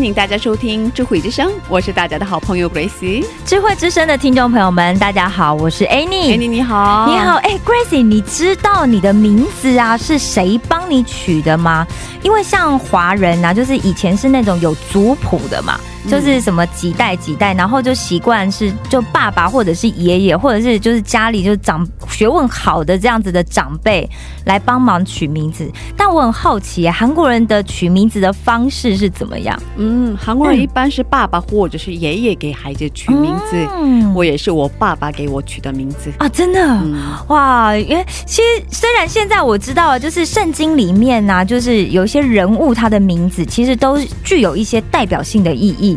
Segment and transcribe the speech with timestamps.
[0.00, 3.22] 欢迎大家收听智慧之声，我是大家的好朋友 Grace。
[3.44, 6.34] 智慧之声的听众朋友们，大家好，我是 Annie。
[6.34, 11.86] Annie 你好，你好，哎、g r a c e 你知道你的名字啊是谁帮你取的吗？
[12.22, 24.08] 因为像华人啊，就是以前是那种有族谱的嘛，就是什么几代几代，然后就习惯是就爸爸或者是爷爷，或者是就是家里就长学问好的这样子的长辈
[24.44, 25.70] 来帮忙取名字。
[25.96, 29.60] 但我很好奇、啊，韩国人的取名字的方式是怎么样？
[29.76, 36.10] 嗯，韩国人嗯一般是爸爸或者是爷爷给孩子取名字，嗯我也是我爸爸给我取的名字。
[36.18, 36.60] 啊，真的。
[36.60, 36.96] 嗯，
[37.28, 45.89] 哇，因为其实虽然现在我知道，就是圣经里面呢、就是有一些人物他的名字其实都具有一些代表性的意义。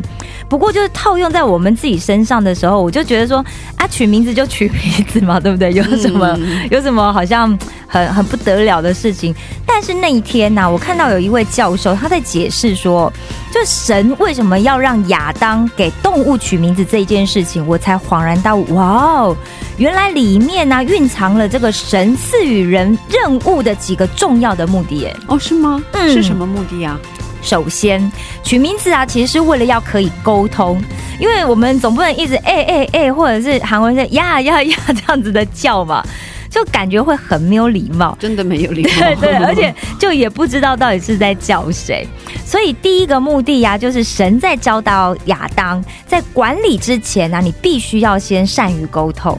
[0.47, 3.44] 不过就是套用在我们自己身上的时候，我就觉得说
[3.75, 5.73] 啊，取名字就取名字嘛，对不对？
[5.73, 9.33] 有什么、嗯有什么好像很很不得了的事情？
[9.66, 13.11] 但是那一天呢、我看到有一位教授他在解释说，
[13.52, 19.36] 就神为什么要让亚当给动物取名字这一件事情，我才恍然大悟，哇哦，
[19.77, 25.15] 原来里面呢、蕴藏了这个神赐予人任务的几个重要的目的耶。
[25.27, 25.83] 哦，是吗？
[25.93, 26.99] 嗯是什么目的呀？
[27.43, 28.11] 首先，
[28.42, 30.81] 取名字啊，其实是为了要可以沟通，
[31.20, 36.03] 因为我们总不能一直哎哎哎，或者是韩文是呀呀呀这样子的叫嘛，
[36.49, 38.17] 就感觉会很没有礼貌。
[38.20, 38.89] 真的没有礼貌。
[38.99, 42.08] 对 对，而且就也不知道到底是在叫谁，
[42.45, 49.37] 所以第一个目的呀、就是神在教导亚当，在管理之前呢、你必须要先善于沟通。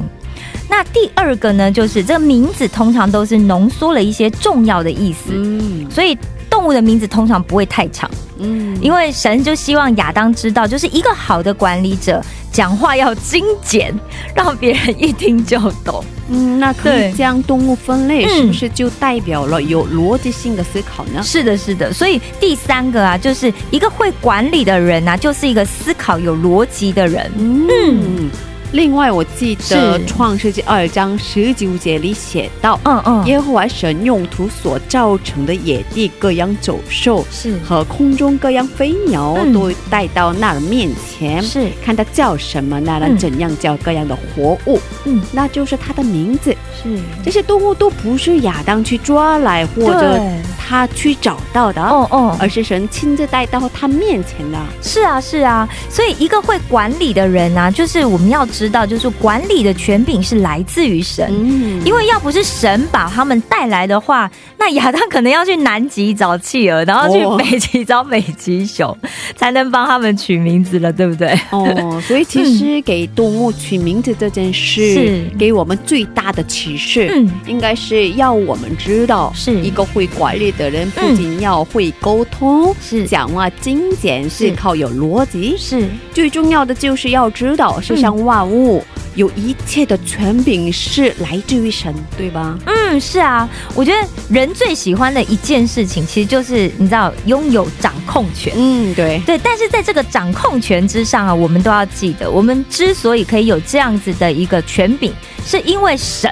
[0.68, 6.16] 那第二个呢，就是这个名字通常都是浓缩了一些重要的意思，嗯所以
[6.64, 13.94] 动物的名字通常不会太长，嗯，因为神就希望亚当知道，就是一个好的管理者讲话要精简，
[14.34, 16.02] 让别人一听就懂。
[16.30, 21.22] 嗯，那可以将动物分类，嗯是不是就代表了有逻辑性的思考呢？
[21.22, 27.30] 是的，是的，所以第三个啊，就是一个会管理的人啊，就是一个思考有逻辑的人。
[27.36, 28.30] 嗯。
[28.72, 37.56] 另外，我记得创世纪二章十九节里写到，嗯嗯，耶和华神用土所造成的野地各样走兽是。
[37.58, 39.52] 和空中各样飞鸟，嗯。
[39.52, 43.18] 都带到那儿面前，是，看他叫什么，那人嗯。
[43.18, 45.22] 怎样叫各样的活物，嗯。
[45.30, 46.54] 那就是他的名字。
[46.82, 50.20] 是，这些动物都不是亚当去抓来或者
[50.58, 54.58] 他去找到的，哦哦，而是神亲自带到他面前的。
[54.82, 61.28] 是啊是啊，所以一个会管理的人啊，就是我们要知道，就是管理的权柄是来自于神。
[61.30, 61.84] 嗯。
[61.84, 67.36] 因为要不是神把他们带来的话，那亚当可能要去南极找企鹅，然后去哦。
[67.38, 68.96] 北极找北极熊，
[69.36, 71.38] 才能帮他们取名字了，对不对？
[71.50, 75.24] 哦，所以其实给动物取名字这件事， 是。
[75.38, 77.30] 给我们最大的启示，嗯。
[77.46, 79.60] 应该是要我们知道，是。
[79.62, 83.04] 一个会管理的人，不嗯仅要会沟通，是。
[83.06, 88.84] 讲话精简，是靠有逻辑，是，最重要的就是要知道世上万物、
[89.14, 92.58] 有一切的权柄是来自于神，对吧？
[92.66, 98.52] 嗯，是啊，我觉得人最喜欢的一件事情，其实就是你知道拥有掌控权。
[98.54, 105.10] 嗯，对，对，但是在这个掌控权之上啊，我们都要记得，我们之所以可以有这样子的一个权柄，
[105.46, 106.30] 是因为神，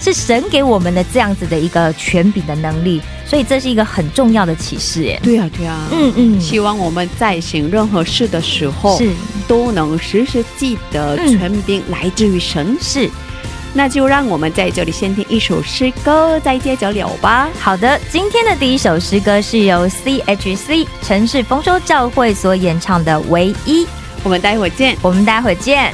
[0.00, 5.18] 是神给我们的这样子的一个权柄的能力，所以这是一个很重要的启示耶。
[5.22, 9.10] 对啊，对啊，嗯嗯，希望我们在行任何事的时候，是
[9.48, 12.76] 都能时时记得嗯权柄来自于神。
[12.80, 13.08] 是，
[13.72, 17.48] 那就让我们在这里先听一首诗歌，再接着聊吧。
[17.58, 23.84] 好的，今天的第一首诗歌是由 CHC 城市丰收教会所演唱的《唯一》，
[24.22, 24.96] 我们待会儿见。
[25.02, 25.92] 我们待会儿见。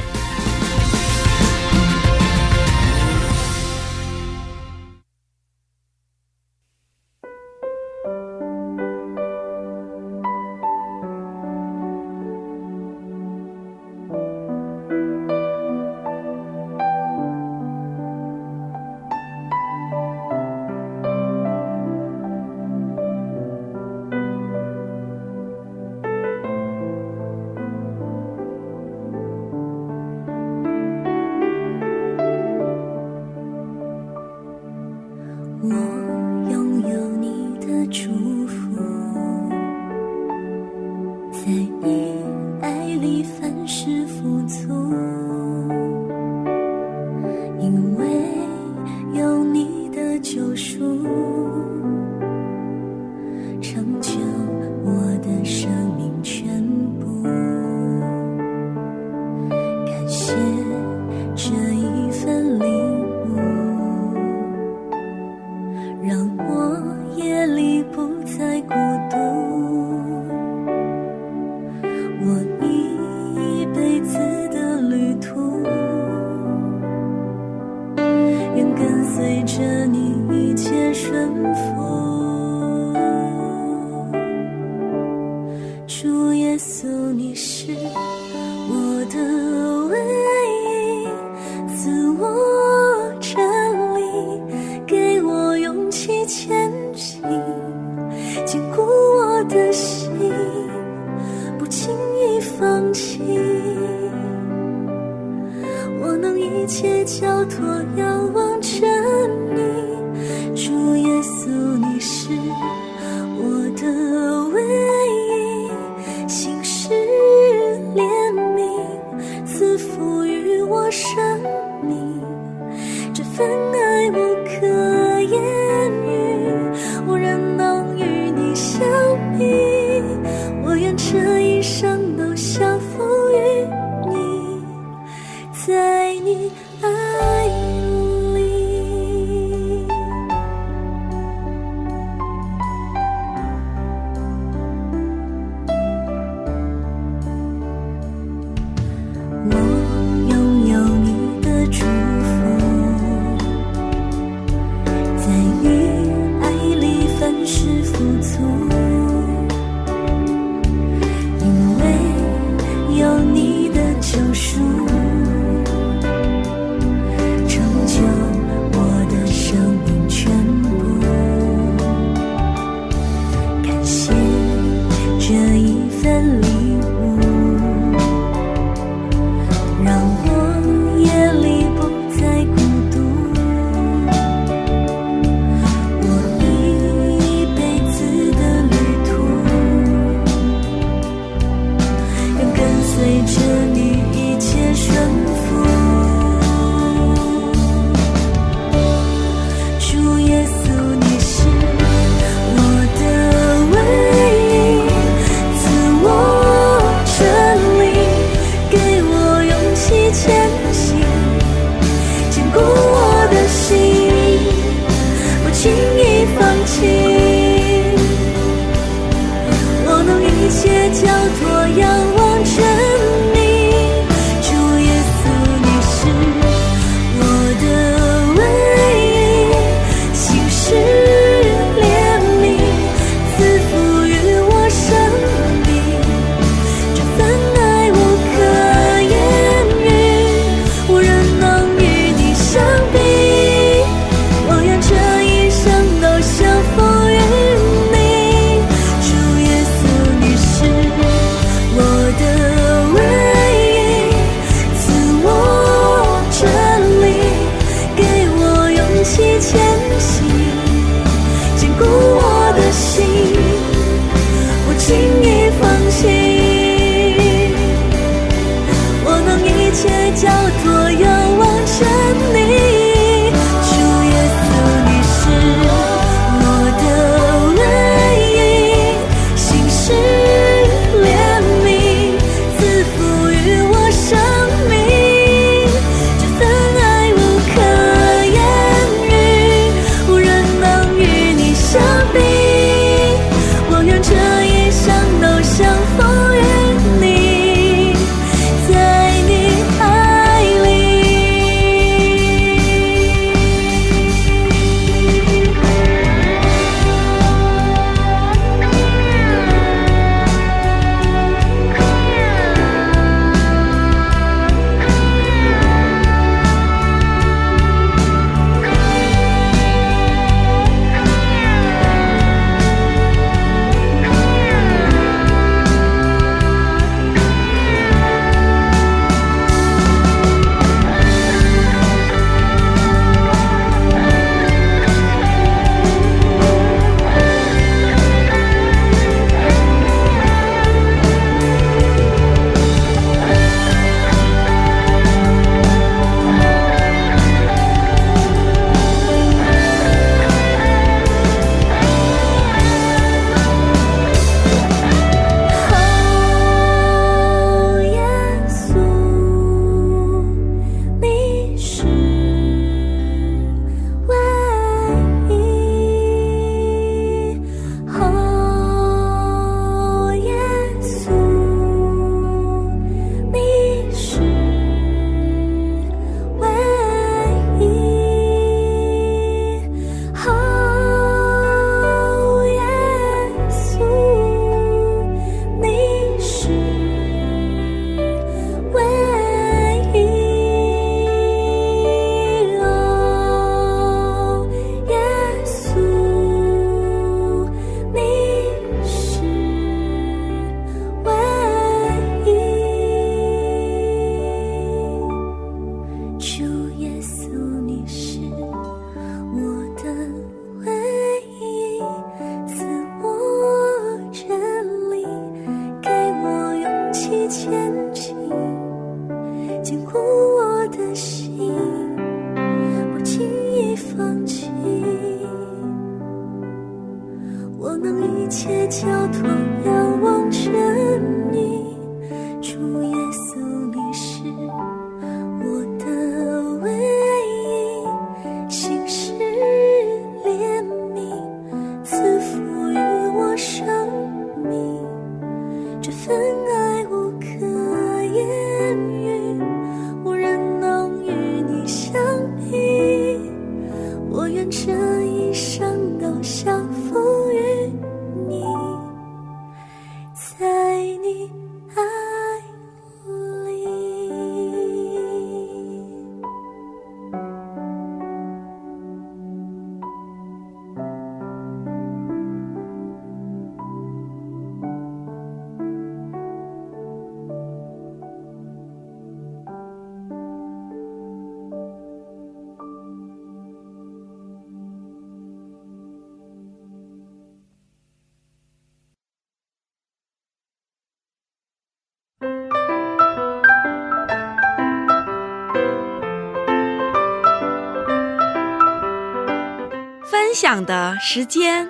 [500.59, 501.69] 的时间。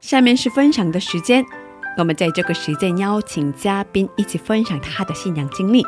[0.00, 1.44] 下面是分享的时间，
[1.96, 5.84] 我们在这个时间邀请嘉宾一起分享他的信仰经历。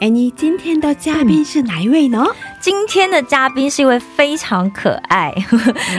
[0.00, 2.26] 哎，你今天的嘉宾是哪一位呢？
[2.60, 5.32] 今天的嘉宾是一位非常可爱，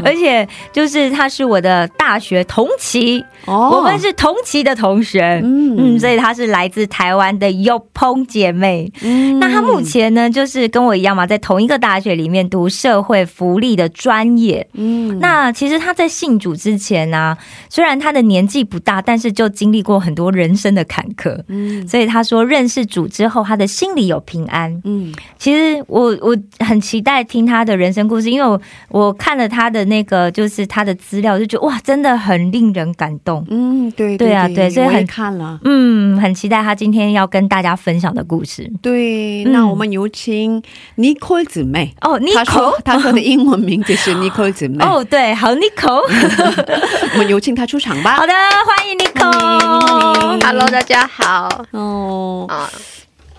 [0.04, 8.92] 而且就是他是我的大学同期，哦我们是同期的同学，嗯嗯，所以他是来自台湾的优蓬姐妹。
[9.02, 14.68] 嗯那他目前呢，就是跟我一样嘛，在同一个大学里面读社会福利的专业。
[14.74, 17.38] 嗯那其实他在信主之前呢、
[17.70, 21.40] 虽然他的年纪不大，但是就经历过很多人生的坎坷。
[21.50, 24.82] 嗯所以他说，认识主之后，他的心里有平安。
[24.86, 33.46] 嗯其实我我很期待听他的人生故事，因为我我看了他的那个就是他的资料，就觉得哇，真的很令人感动。
[33.50, 35.60] 嗯，对对啊对所以很看了。
[35.64, 38.72] 嗯，很期待他今天要跟大家分享的故事。
[38.82, 40.62] 对，嗯那我们有请
[40.98, 41.94] Nicole 姊妹。
[42.02, 44.84] 哦她说她说的英文名字是 Nicole 姊妹。
[44.84, 46.02] 哦，对，好，Nico，
[47.14, 48.16] 我们有请她出场吧。
[48.16, 50.40] 好的，欢迎欢 Nico 迎。
[50.42, 52.70] Hello，大家好哦，啊！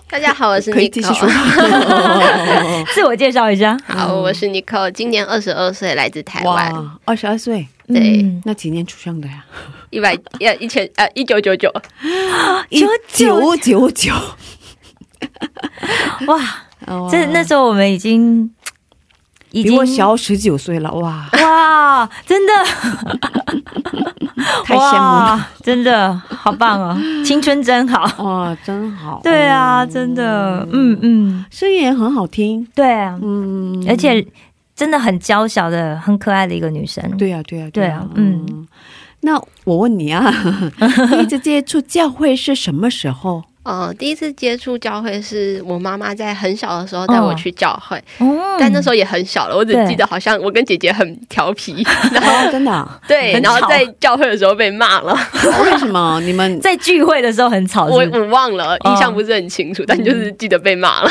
[0.09, 2.85] 大家好，我是可以继续 Nico 说。
[2.93, 3.77] 自我介绍一下。
[3.87, 9.43] 好，我是 Nico，今年二十二岁，来自台湾，哇，二十二岁，对嗯那几年出生的呀？
[9.89, 11.71] 一百呃一千呃一九九九，
[12.69, 12.79] 一
[13.13, 14.13] 九九九。
[16.27, 16.39] 哇，
[16.87, 18.49] 哦这那时候我们已经
[19.59, 22.53] 已经比我小十九岁了，哇，哇，真的
[24.63, 25.35] 太羡慕了。
[25.35, 28.23] 哇，真的好棒哦，青春真好。
[28.23, 29.19] 哇， 真好。
[29.23, 32.65] 对啊，哦真的，嗯嗯，声音也很好听。
[32.75, 34.25] 对啊，嗯，而且
[34.75, 37.03] 真的很娇小的、很可爱的一个女生。
[37.17, 38.67] 对啊，对啊，对啊嗯。
[39.21, 40.31] 那我问你啊，
[41.09, 43.43] 第一次接触教会是什么时候？
[43.67, 48.57] 呃，第一次接触教会是我妈妈在很小的时候带我去教会，哦。
[48.59, 49.85] 但那时候也很小了，我只对。
[49.87, 52.99] 记得好像我跟姐姐很调皮， 然后哦，真的啊？
[53.07, 55.13] 对，然后在教会的时候被骂了，
[55.65, 56.19] 为什么？
[56.21, 58.19] 你们在聚会的时候很吵，我是是？
[58.19, 61.09] 我忘了，哦印象不是很清楚，但就是记得被骂了，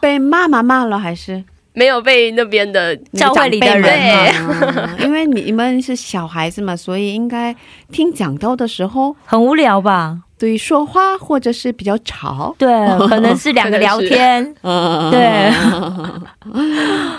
[0.00, 1.42] 被妈妈骂了还是？
[1.72, 4.32] 没有被那边的教会里的人？
[4.98, 7.54] 因为你们是小孩子嘛，所以应该
[7.92, 10.20] 听讲道的时候，很无聊吧？
[10.38, 12.54] 对说话或者是比较吵。
[12.58, 12.68] 对，
[13.08, 14.42] 可能是两个聊天。
[14.62, 15.20] 嗯，对，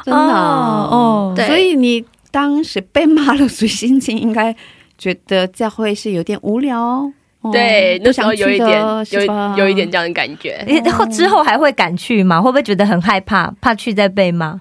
[0.03, 4.55] 真的啊哦，对所以你当时被骂了，所以心情应该
[4.97, 7.11] 觉得教会是有点无聊。
[7.41, 12.41] 哦对，那时候有一点不想去的有有一点这样的感觉，诶后之后还会敢去吗？
[12.41, 14.59] 会不会觉得很害怕，怕去再被骂？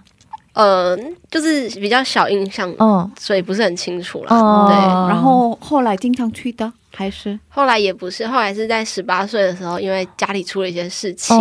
[0.57, 0.97] 呃，
[1.31, 4.35] 就是比较小印象，嗯所以不是很清楚了。
[4.35, 4.75] 哦对，
[5.09, 11.37] 然后后来经常去的还是后来也不是，后来是在十八岁的时候，因为家里出了一些事情，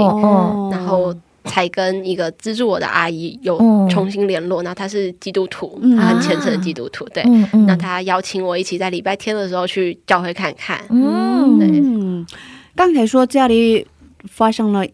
[0.69, 4.61] 然后才跟一个资助我的阿姨有哦重新联络。
[4.61, 7.23] 然后她是基督徒，嗯她很虔诚的基督徒，对。
[7.23, 10.81] 嗯嗯那她邀请我一起在礼拜天的时候去教会看看。
[10.89, 12.27] 嗯对嗯，
[12.75, 13.87] 刚才说家里
[14.29, 14.85] 发生了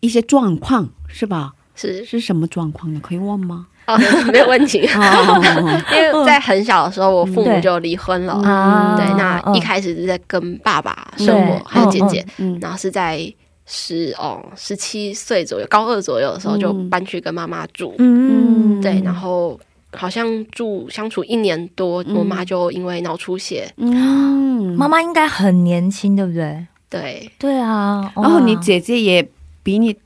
[0.00, 1.52] 一些状况是吧？
[1.78, 2.04] 是。
[2.04, 3.00] 是什么状况呢？
[3.02, 3.66] 可以问吗？
[3.86, 3.96] 哦，
[4.30, 4.86] 没有问题。
[4.94, 5.40] 哦，
[5.94, 8.34] 因为在很小的时候，我父母就离婚了。
[8.34, 9.54] 啊对，那嗯。
[9.56, 13.32] 一开始是在跟爸爸生活，还有姐姐，嗯然后是在
[13.64, 16.90] 十哦十七岁左右，高二左右的时候就嗯。
[16.90, 17.94] 搬去跟妈妈住。
[17.98, 18.80] 嗯。
[18.82, 19.58] 对，然后
[19.96, 26.66] 好像住相处一年多，嗯我妈就因为脑出血，嗯，妈妈应该很年轻，对不对？
[26.90, 29.26] 对，对啊，然后你姐姐也
[29.62, 29.96] 比你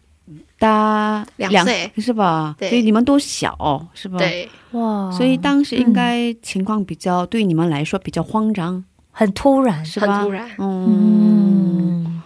[0.62, 1.90] 大两岁。
[1.98, 2.54] 是吧？
[2.58, 2.68] 对。
[2.68, 10.18] 所以你们都小是吧？，对，哇，所以当时应该情况比较、对你们来说比较慌张，很突然，是吧？
[10.18, 10.48] 很突然。
[10.58, 12.22] 嗯，嗯，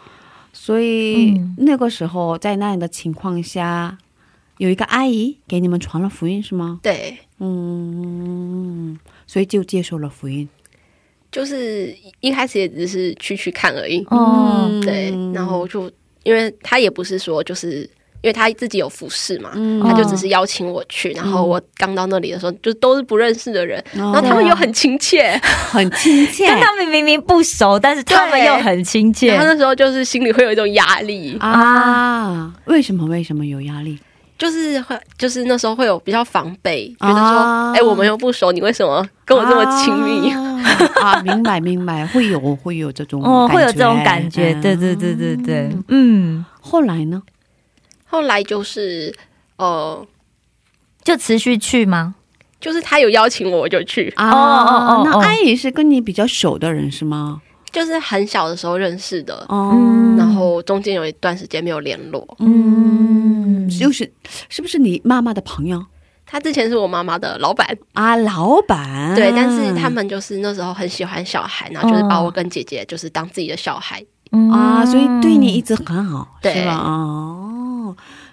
[0.53, 3.97] 所以、嗯那个时候在那样的情况下，
[4.59, 6.79] 有一个阿姨给你们传了福音是吗？
[6.83, 10.47] 对，嗯，所以就接受了福音。
[11.33, 15.91] 就是一开始也只是去去看而已，哦，嗯对，然后就
[16.23, 17.89] 因为他也不是说就是
[18.27, 19.51] 因为他自己有服饰嘛。
[19.55, 29.47] 嗯他就只是邀请我去，然后我刚到那里的时候，就都是不认识的人，然然后他们又很亲切， 很亲切 跟他们明明不熟，但是他们又很亲切然后。
[29.47, 32.53] 那时候就是心里会有一种压力，啊？
[32.65, 33.07] 为什么？
[33.07, 33.97] 为什么有压力？
[34.37, 40.31] 就是会就是那时候会有比较防备，觉得说，啊哎、我们又不熟，你为什么跟我这么亲密？
[40.31, 40.61] 啊
[41.01, 41.23] 啊？
[41.23, 47.23] 明白明白，会有会有这种哦，会有这种感觉，嗯对对对对对，嗯，后来呢？
[48.17, 49.15] 后来就是
[49.59, 50.07] 呃，
[51.05, 52.15] 就持续去吗？
[52.59, 57.43] 就是他有邀请我，我就去，啊，哦哦哦那哦阿姨是跟你比较熟的人是吗？
[57.71, 62.27] 就是很小的时候认识的，哦，嗯然后中间有一段时间没有联络。
[62.39, 64.11] 嗯，就是
[64.49, 65.85] 是不是你妈妈的朋友
[66.25, 68.17] 他之前是我妈妈的老板，啊？
[68.17, 74.03] 老板对，但是他们就是那时候很喜欢小孩，然后就是把我跟姐姐就是当自己的小孩。
[74.51, 76.75] 啊，所以对你一直很好，对是吧？
[76.79, 77.46] 哦，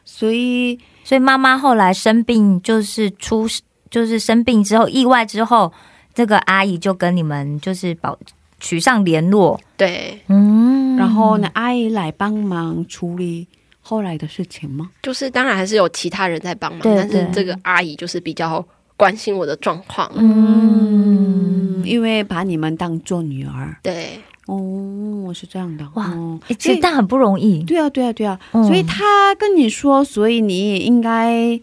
[0.05, 3.47] 所以所以妈妈后来生病，就是出
[3.89, 5.71] 就是生病之后意外之后，
[6.13, 8.17] 这个阿姨就跟你们就是保
[8.59, 10.95] 取上联络，对，嗯。
[10.95, 13.47] 然后呢，阿姨来帮忙处理
[13.81, 14.91] 后来的事情吗？
[15.01, 18.63] 就是当然还是有其他人在帮忙，对但是这个阿姨就是比较
[18.95, 20.09] 关心我的状况。
[20.15, 23.75] 嗯，因为把你们当做女儿。
[23.81, 31.59] 对，哦，是这样的哇哦欸其实但很不容易，对啊，对啊，对啊，嗯所以他跟你说，所以你也应该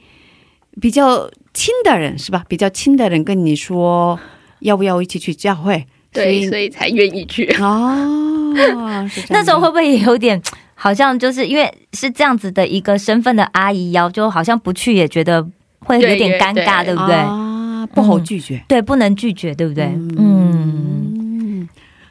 [0.81, 2.45] 比较亲的人是吧？
[2.49, 4.19] 比较亲的人跟你说，
[4.61, 5.87] 要不要一起去教会？
[6.13, 7.47] 对，所以所以才愿意去。
[7.61, 10.41] 哦， 是这样的那时候会不会也有点，
[10.75, 15.47] 好像就是因为是这样子的一个身份的阿姨邀，就好像不去也觉得
[15.81, 17.15] 会有点尴尬，对对不对？
[17.15, 19.85] 啊，不好拒绝，对，不能拒绝，对不对？
[19.85, 20.40] 嗯，嗯，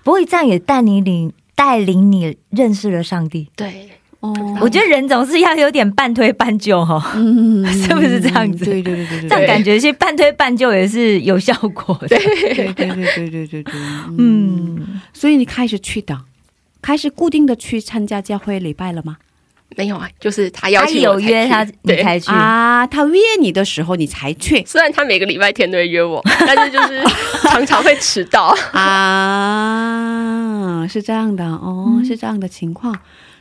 [0.10, 3.50] 我也这样也带你领，带领你认识了上帝。
[3.56, 3.89] 对。
[4.19, 4.34] 哦。
[4.62, 7.02] 我觉得人总是要有点半推半就哦。
[7.15, 7.65] 嗯。
[7.72, 8.65] 是不是这样子？
[8.65, 9.30] 对对对对对。
[9.30, 12.08] 这样感觉其实半推半就也是有效果的。
[12.08, 13.74] 对对对对对对对。
[14.17, 15.00] 嗯。
[15.13, 16.17] 所以你开始去的。
[16.82, 19.17] 开始固定的去参加教会礼拜了吗？
[19.77, 22.01] 没有啊，就是他邀请我才去有约他，你对。
[22.03, 22.32] 才去。
[22.32, 27.01] 啊，他约你的时候你才去虽然他每个礼拜天都会约我， 但是就是
[27.43, 28.55] 常常会迟到。
[28.73, 30.08] 啊，
[30.89, 32.97] 是这样的哦，是这样的情况。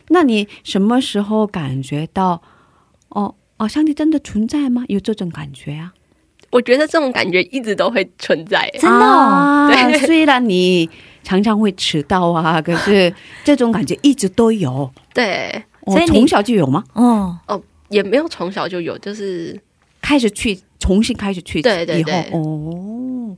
[0.09, 2.41] 那你什么时候感觉到
[3.11, 4.85] 哦哦，上帝真的存在吗？
[4.89, 5.93] 有这种感觉啊？
[6.51, 8.71] 我觉得这种感觉一直都会存在。
[8.79, 10.89] 真的哦啊对 虽然你
[11.23, 13.13] 常常会迟到啊，可是
[13.45, 14.91] 这种感觉一直都有。
[15.13, 16.85] 对，哦所以从小就有吗？
[16.95, 19.59] 哦哦，也没有从小就有，就是
[20.01, 23.37] 开始去重新开始去对对对哦，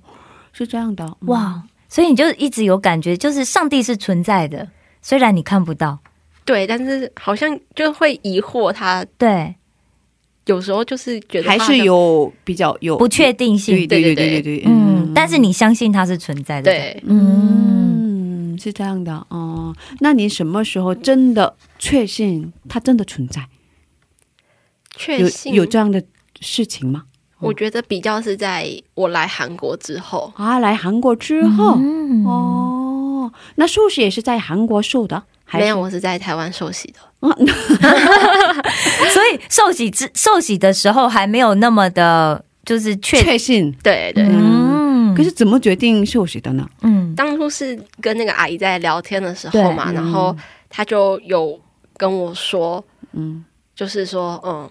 [0.53, 4.69] 是这样的嗯哇，所以你就一直有感觉，就是上帝是存在的，
[5.03, 5.99] 虽然你看不到。
[6.45, 9.55] 对，但是好像就会疑惑他，对，
[10.47, 13.77] 有时候就是觉得还是他好像有比较有不确定性。
[13.87, 16.73] 对对对对对嗯，但是你相信它是存在的。
[16.73, 17.80] 对，嗯，嗯，
[18.61, 19.75] 是这样的哦。
[20.01, 23.41] 那你什么时候真的确信它真的存在？
[25.19, 26.05] 有确信有这样的
[26.41, 27.05] 事情吗？
[27.41, 35.23] 我觉得比较是在我来韩国之后，啊，来韩国之后、嗯，哦，那寿喜也是在韩国受的，
[35.55, 37.01] 没有，我是在台湾受洗的。
[39.13, 43.73] 所以受洗之受洗的时候还没有那么的，就是确确信？
[43.83, 44.80] 对对，嗯，
[45.17, 46.69] 可是怎么决定受洗的呢？
[46.83, 47.15] 嗯。
[47.15, 49.95] 当初是跟那个阿姨在聊天的时候嘛，嗯。
[49.95, 50.37] 然后
[50.69, 51.59] 她就有
[51.97, 53.45] 跟我说，嗯。
[53.75, 54.71] 就是说，嗯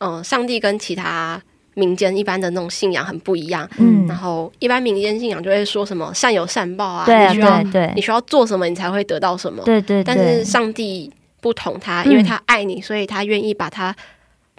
[0.00, 1.40] 嗯，上帝跟其他
[1.74, 3.68] 民间一般的那种信仰很不一样。
[3.78, 4.06] 嗯。
[4.06, 7.92] 然后一般民间信仰就会说什么善有善报啊，对啊你需要对对。
[7.96, 9.62] 你需要做什么，你才会得到什么。
[9.64, 10.02] 对对。
[10.02, 12.10] 但是，上帝不同他，嗯。
[12.12, 13.94] 因为他爱你，所以他愿意把他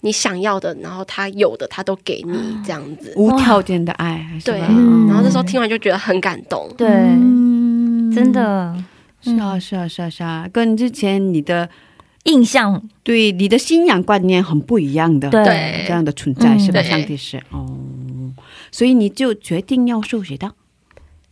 [0.01, 2.33] 你想要的，然后他有的他都给你，
[2.65, 3.13] 这样子。
[3.15, 6.67] 无条件的爱，对，嗯然后那时候听完就觉得很感动。
[6.77, 8.75] 对，嗯真的
[9.21, 11.69] 是啊是啊是啊是啊，跟之前你的
[12.23, 16.81] 印象对你的信仰观念很不一样的，对对这样的存在、嗯是吧？
[16.81, 17.77] 对上帝是哦，
[18.71, 20.51] 所以你就决定要受洗的。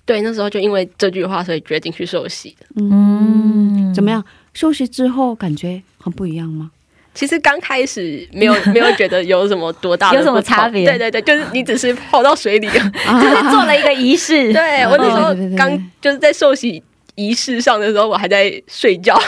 [0.05, 2.65] 对，那时候就因为这句话，所以决定去受洗的。
[2.75, 4.23] 嗯怎么样？
[4.53, 6.71] 受洗之后感觉很不一样吗？
[7.19, 12.69] 其实刚开始没有 没有觉得有什么多大的有什么差别对对对，就是你只是泡到水里。
[12.71, 16.82] 就是做了一个仪式， 对我那时候刚就是在受洗
[17.15, 19.19] 仪式上的时候，我还在睡觉，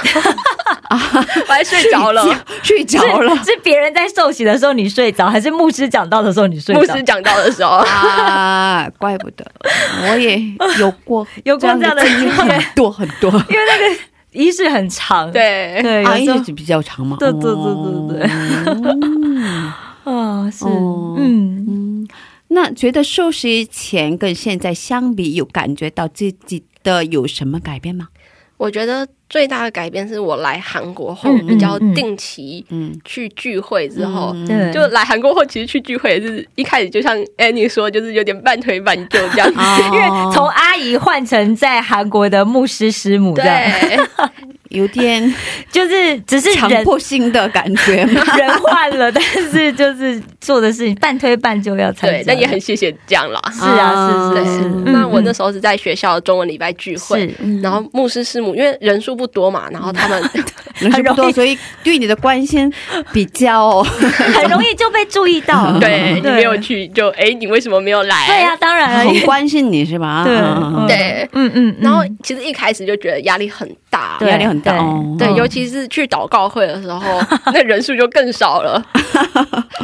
[0.90, 2.24] 我还睡着了。
[2.64, 6.80] 睡着了是别人在受洗的时候你睡着，还是牧师讲到的时候你睡着？
[6.80, 9.46] 牧师讲到的时候，啊，怪不得
[10.08, 10.40] 我也
[10.80, 13.30] 有过有过这样的经验很多很多。
[13.30, 14.02] 因为那个
[14.32, 15.82] 仪式很长，对。
[15.82, 17.18] 对，一直比较长嘛。
[17.20, 18.30] 对对对对对。
[20.04, 20.42] 哦。
[20.46, 21.66] 啊是哦嗯。
[21.68, 22.08] 嗯，
[22.50, 28.08] 那觉得受洗前跟现在相比，有感觉到自己的有什么改变吗？
[28.62, 34.36] 我觉得最大的改变是我来韩国后嗯比较定期嗯，去聚会之后。
[34.72, 39.52] 就来韩国后，其实去聚会也是一开始就像 Annie 说，就是有点半推半就这样。
[39.56, 39.90] 哦。
[39.92, 43.72] 因为从阿姨换成在韩国的牧师师母，这样。
[43.82, 43.98] 对，
[44.72, 45.22] 有点
[45.70, 48.24] 就是只是强迫性的感觉嘛。
[48.38, 53.42] 人换了，但是就是做的事情半推半就要参加，对，但也很谢谢这样啦。
[53.52, 54.70] 是啊，是对是是。
[54.86, 60.22] 那我那时时候是在学校中文礼拜聚会，是然后牧师师母因为人数不多嘛，然后他们
[60.90, 62.72] 很容易所以对你的关心
[63.12, 68.28] 比较很容易就被注意到， 对你没有去，就哎，你为什么没有来？
[68.28, 70.24] 对呀，当然，很关心你是吧？
[70.26, 71.30] 对嗯对。
[71.34, 74.74] 嗯嗯，然后其实一开始就觉得压力很大，压力很大
[75.18, 75.32] 对。
[75.36, 77.22] 尤其是去祷告会的时候，
[77.54, 78.84] 那人数就更少了。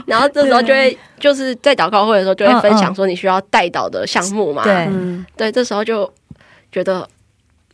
[0.05, 4.63] 然后这时候就会就是在祷告会的时候就会分享说你需要带导的项目嘛。
[4.63, 4.73] 对。
[4.73, 6.12] 嗯，对，这时候就
[6.71, 7.07] 觉得，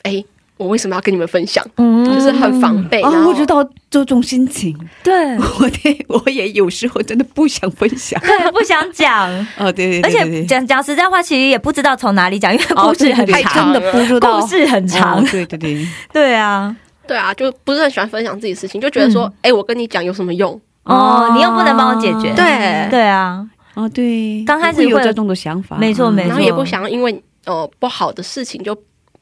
[0.03, 0.23] 哎，
[0.57, 1.65] 我为什么要跟你们分享？
[1.77, 2.03] 嗯。
[2.05, 3.01] 就是很防备。
[3.01, 5.13] 然啊，后我知道这种心情，对。
[5.39, 8.19] 我也我也有时候真的不想分享。
[8.21, 9.29] 对，不想讲。
[9.57, 14.39] 哦，对对而对对对，且讲讲实在话，其实也不知道从哪里讲，因为哦故事很长，真的不知道。
[14.39, 15.17] 故事很长。
[15.17, 16.75] 哦，对对对， 对啊。
[17.07, 20.59] 对啊，就不是很喜欢分享自己的事情，就觉得说，哎、我跟你讲有什么用？
[20.83, 26.27] 哦，你又不能帮我解决，对对啊，哦对，刚开始会会有这种的想法，嗯没错没错。
[26.29, 28.73] 然后也不想要因为呃不好的事情就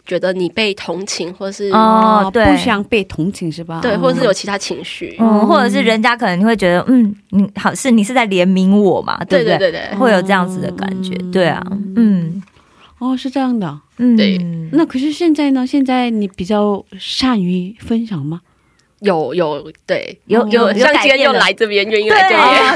[0.06, 3.80] 觉得你被同情，或是、哦对不想被同情是吧？
[3.82, 5.16] 对，哦或者是有其他情绪。
[5.20, 9.58] 嗯，或者是人家可能会觉得，嗯，你好是你是在怜悯我嘛，对不对？
[9.58, 11.62] 对对会有这样子的感觉，对啊，
[11.96, 12.42] 嗯
[13.00, 13.80] 哦是这样的。
[13.98, 14.38] 嗯，对
[14.72, 15.66] 那可是现在呢？
[15.66, 18.42] 现在你比较善于分享吗？
[19.02, 22.36] 有有对有有有像今天又来这边，愿意来这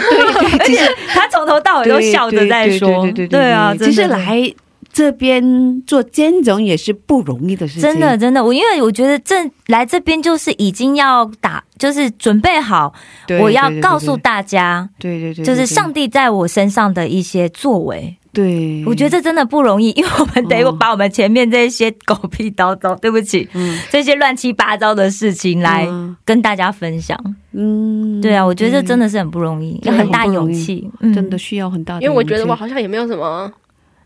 [0.09, 4.51] 对对对，其实他从头到尾都笑着在说，对对对对啊，其实来
[4.95, 9.35] 这边做监整也是不容易的事情，真的真的，我因为我觉得这
[9.67, 12.93] 来这边就是已经要打，就是准备好，
[13.27, 18.15] 对，我要告诉，大家，对对对，对就是上，帝在我身上的一些作为。
[18.31, 23.77] 对，我觉得这真的不容易， 因为我们得嗯把我们前面这些狗屁叨叨，对不起，嗯。
[23.89, 26.15] 这些乱七八糟的事情来嗯。
[26.23, 27.17] 跟大家分享。
[27.51, 31.13] 嗯，对啊，我觉得这真的是很不容易，对要很大勇气，嗯。
[31.13, 33.51] 真的需要很大的勇气，因为我觉得我好像也没有什么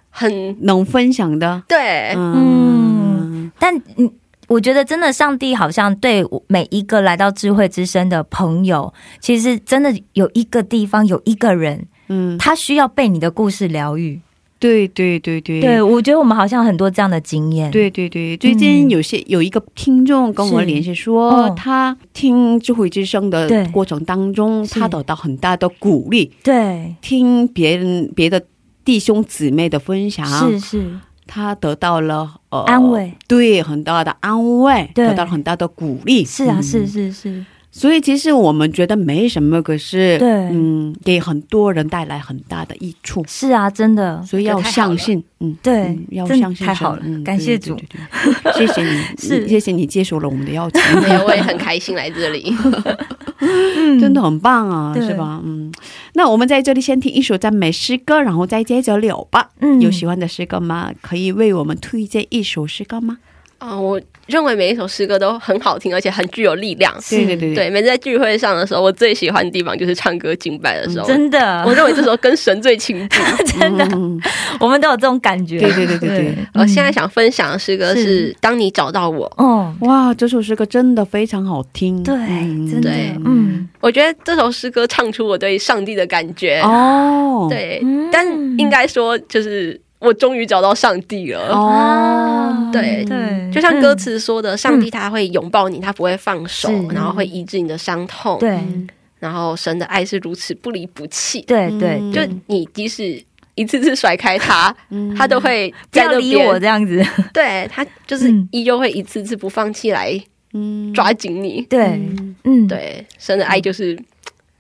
[0.10, 4.12] 很能分享的，对，嗯，但嗯，
[4.48, 14.20] 我觉得真的，上帝好像对每一个来到智慧之声的朋友，其实真的有一个地方有一个人，嗯，他需要被你的故事疗愈。
[14.62, 15.62] 对对对对。
[15.62, 17.72] 对，我觉得我们好像很多这样的经验。
[17.72, 21.54] 对对对，最近有些、有一个听众跟我是联系说，哦。
[21.56, 26.34] 他听智慧之声的过程当中，他得到很大的鼓励。
[26.44, 28.44] 对，听别人别的
[28.90, 36.26] 弟兄姊妹的分享，是是，他得到了呃安慰，对很大的安慰，得到了很大的鼓励。
[36.26, 36.64] 是啊，嗯。
[36.64, 43.24] 是是是，所以其实我们觉得没什么，可是对嗯，给很多人带来很大的益处。
[43.28, 48.00] 是啊，真的，所以要相信，嗯，对嗯要相信太好了嗯感谢主对对
[48.44, 50.82] 对对谢谢你， 是谢谢你接受了我们的邀请，
[51.26, 52.54] 我也很开心来这里。
[53.42, 55.42] 嗯真的很棒啊，是吧？
[55.46, 55.72] 嗯，
[56.14, 59.52] 那我们在这里先听一首赞美诗歌，然后再接着聊吧。
[59.62, 60.92] 嗯有喜欢的诗歌吗？
[61.02, 63.18] 可以为我们推荐一首诗歌吗？
[63.60, 66.94] 啊、我认为每一首诗歌都很好听，而且很具有力量。
[67.10, 71.06] 对对对对，每次在聚会上的时候，我最喜欢的地方就是唱歌敬拜的时候。
[71.06, 73.20] 真的我，认为这时候跟神最亲近。
[73.60, 74.20] 真的，嗯
[74.60, 75.60] 我们都有这种感觉。
[75.60, 79.30] 对对对对对我现在想分享的诗歌是是《当你找到我》。
[79.44, 82.02] 哦，哇，这首诗歌真的非常好听。
[82.02, 82.90] 对，嗯真的，
[83.26, 86.62] 嗯，我觉得这首诗歌唱出我对上帝的感觉。
[86.62, 88.26] 哦，，对，嗯但
[88.58, 91.54] 应该说就是我终于找到上帝了。
[91.54, 98.40] 哦，对对，就像歌词说的，上帝他会拥抱你，他不会放手，然后会医治你的伤痛。
[98.40, 98.52] 对。
[98.52, 98.88] 嗯
[99.20, 101.42] 然后神的爱是如此不离不弃。
[101.42, 102.10] 对对，嗯。
[102.14, 103.22] 就你即使
[103.56, 104.74] 一次次甩开他，
[105.18, 107.06] 他都会不要理在那边我这样子。
[107.34, 108.48] 对他就是嗯。
[108.54, 110.18] 依旧会一次次不放弃来
[110.54, 111.62] 嗯，抓紧你。
[111.64, 112.00] 对，
[112.46, 114.00] 嗯，，对，神的爱就是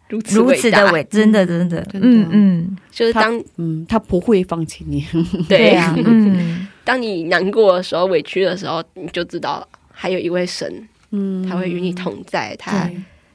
[0.09, 2.07] 如此的伟，真的真的，真的。
[2.07, 5.05] 嗯嗯，就是当嗯，他不会放弃你。
[5.47, 12.89] 对啊，嗯， 当你难过的时候、委屈的时候，你就知道还有一位神，嗯，他会与你同在，他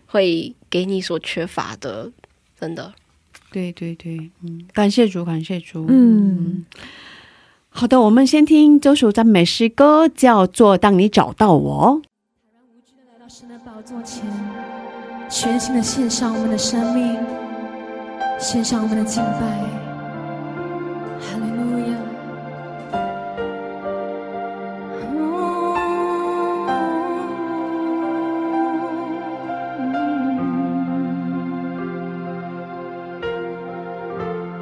[0.07, 2.11] 会给你所缺乏的，
[2.59, 2.93] 真的。
[3.53, 5.87] 对对对，嗯，感谢主，感谢主。
[5.89, 6.65] 嗯，
[7.69, 12.03] 好的，我们先听这首赞美诗歌，叫做《当你找到我》。
[13.13, 14.25] 来到神的宝座前，
[15.29, 17.19] 全心的献上我们的生命，
[18.39, 19.41] 献上我们的敬拜。
[21.21, 21.95] 哈利路亚。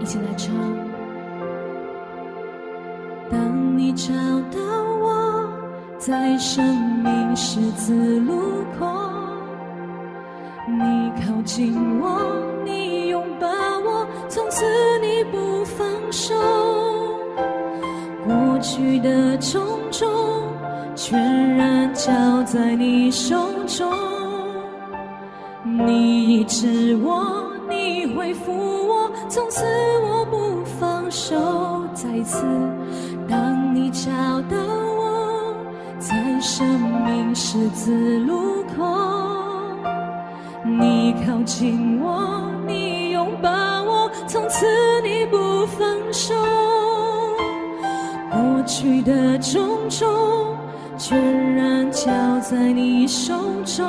[0.01, 0.55] 一起来唱。
[3.31, 4.13] 当你找
[4.51, 4.59] 到
[5.01, 5.49] 我，
[5.99, 6.65] 在生
[7.03, 8.87] 命十字路口，
[10.69, 12.21] 你靠近我，
[12.65, 14.65] 你拥抱我，从此
[15.01, 16.35] 你不放手。
[18.25, 20.09] 过去的种种，
[20.95, 22.13] 全然交
[22.45, 23.93] 在你手中。
[25.65, 29.65] 你医治我，你恢复我，从此
[30.05, 31.37] 我不放手。
[31.93, 32.47] 再次，
[33.29, 34.11] 当你找
[34.43, 35.55] 到我，
[35.99, 36.65] 在生
[37.05, 38.85] 命十字路口，
[40.65, 43.51] 你靠近我，你拥抱
[43.83, 44.65] 我，从此
[45.03, 46.35] 你不放手。
[48.31, 50.57] 过去的种种，
[50.97, 53.85] 全然交在你手中。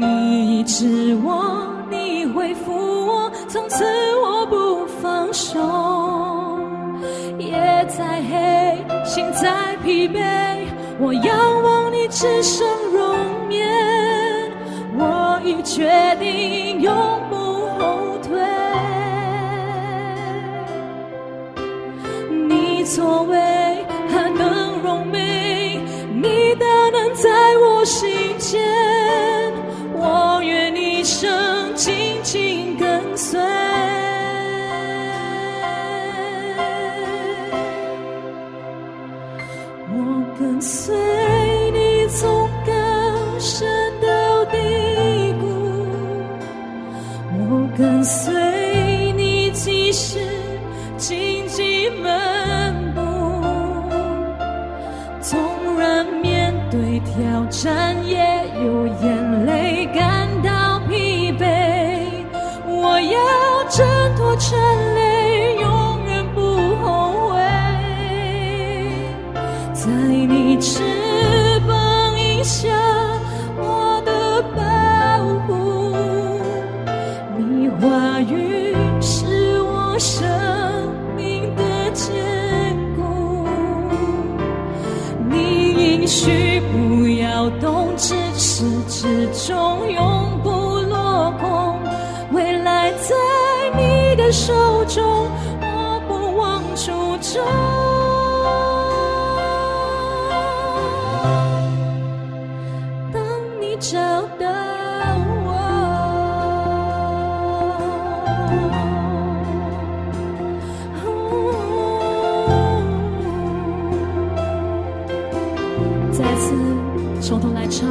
[0.00, 3.84] 你医治我，你恢复我，从此
[4.16, 5.60] 我不放手。
[7.38, 10.20] 夜再黑，心再疲惫，
[10.98, 13.16] 我仰望你只剩容
[13.50, 13.64] 颜，
[15.54, 15.86] 你决
[16.18, 16.94] 定永
[17.28, 17.36] 不
[17.78, 18.40] 后退。
[22.48, 23.36] 你作为
[24.08, 25.78] 还能荣美，
[26.10, 28.62] 你大能在我心间，
[29.94, 33.38] 我愿一生紧紧跟随。
[48.02, 48.31] 我
[117.32, 117.88] 从头来唱。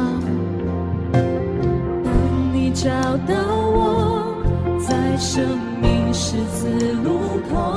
[1.12, 2.88] 等你找
[3.26, 3.34] 到
[3.74, 4.36] 我，
[4.78, 7.18] 在生命十字路
[7.50, 7.71] 口，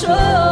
[0.00, 0.49] 说。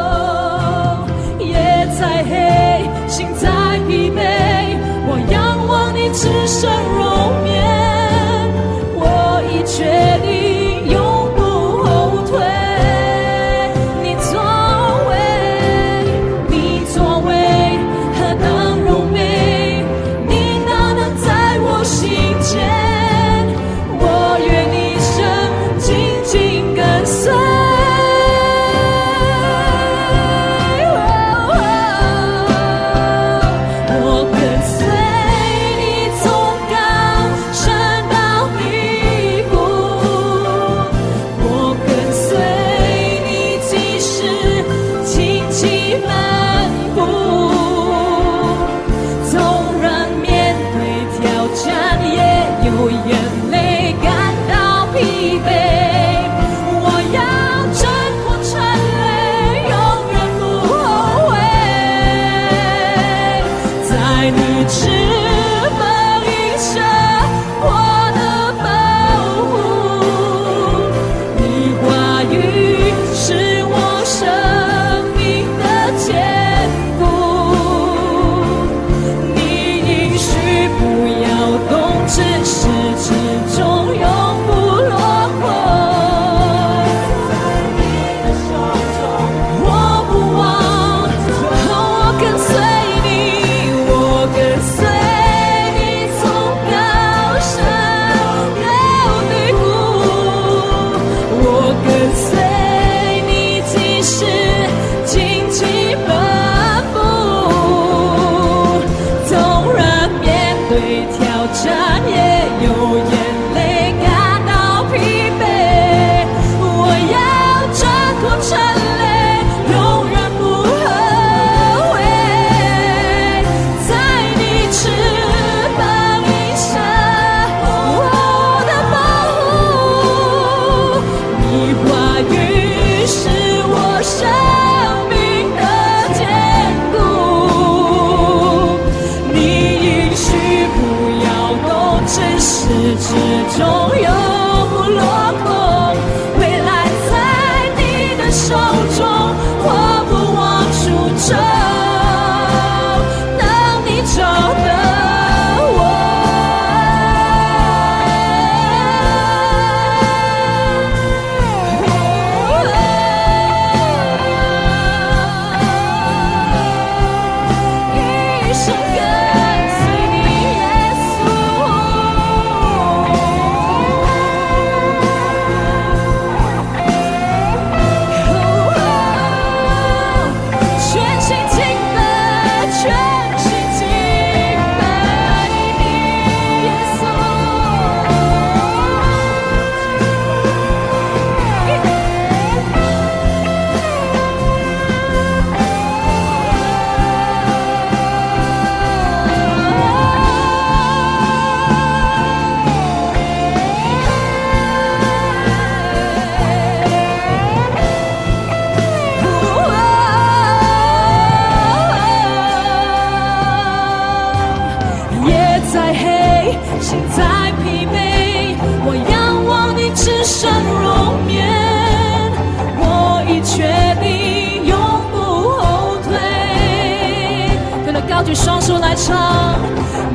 [229.07, 229.55] 唱，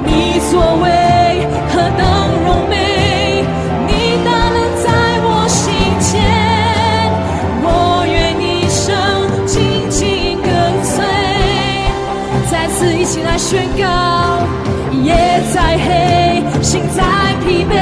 [0.06, 2.04] 你所为何等
[2.44, 2.76] 荣美，
[3.88, 3.92] 你
[4.26, 4.86] 大能在
[5.24, 5.64] 我心
[6.00, 6.12] 间，
[7.64, 7.66] 我
[8.06, 8.84] 愿一生
[9.46, 9.54] 紧
[9.90, 10.52] 紧跟
[10.84, 10.96] 随。
[12.52, 13.84] 再次一起来宣告，
[15.02, 15.16] 夜
[15.54, 17.02] 再黑，心再
[17.46, 17.74] 疲惫，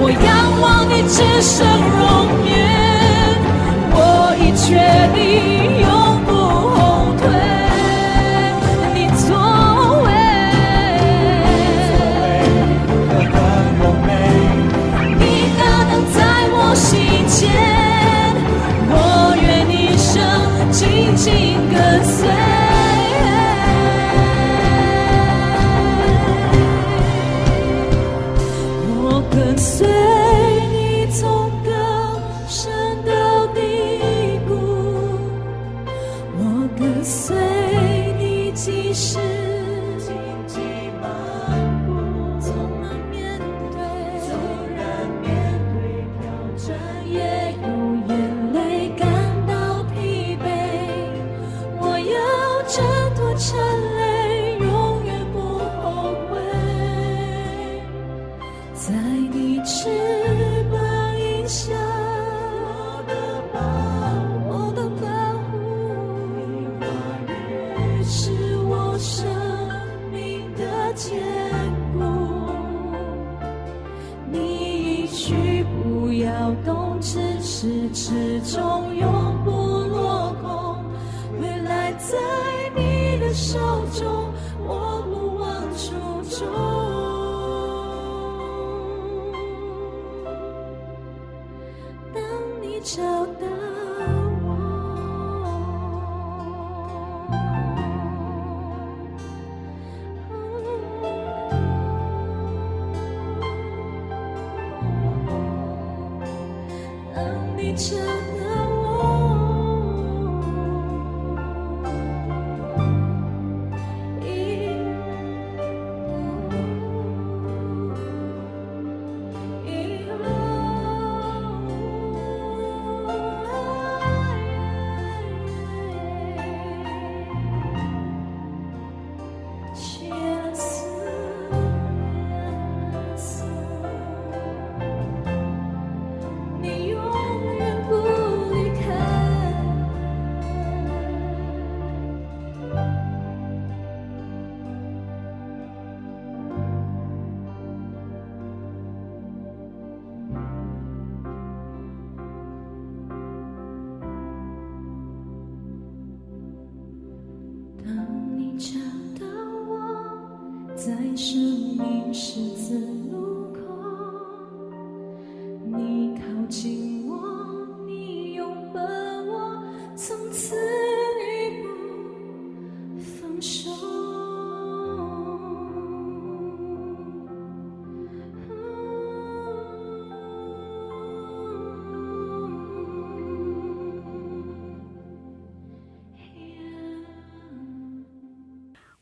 [0.00, 2.04] 我仰望你只身容
[2.48, 2.54] 颜，
[3.92, 4.66] 我已决
[5.14, 5.55] 定。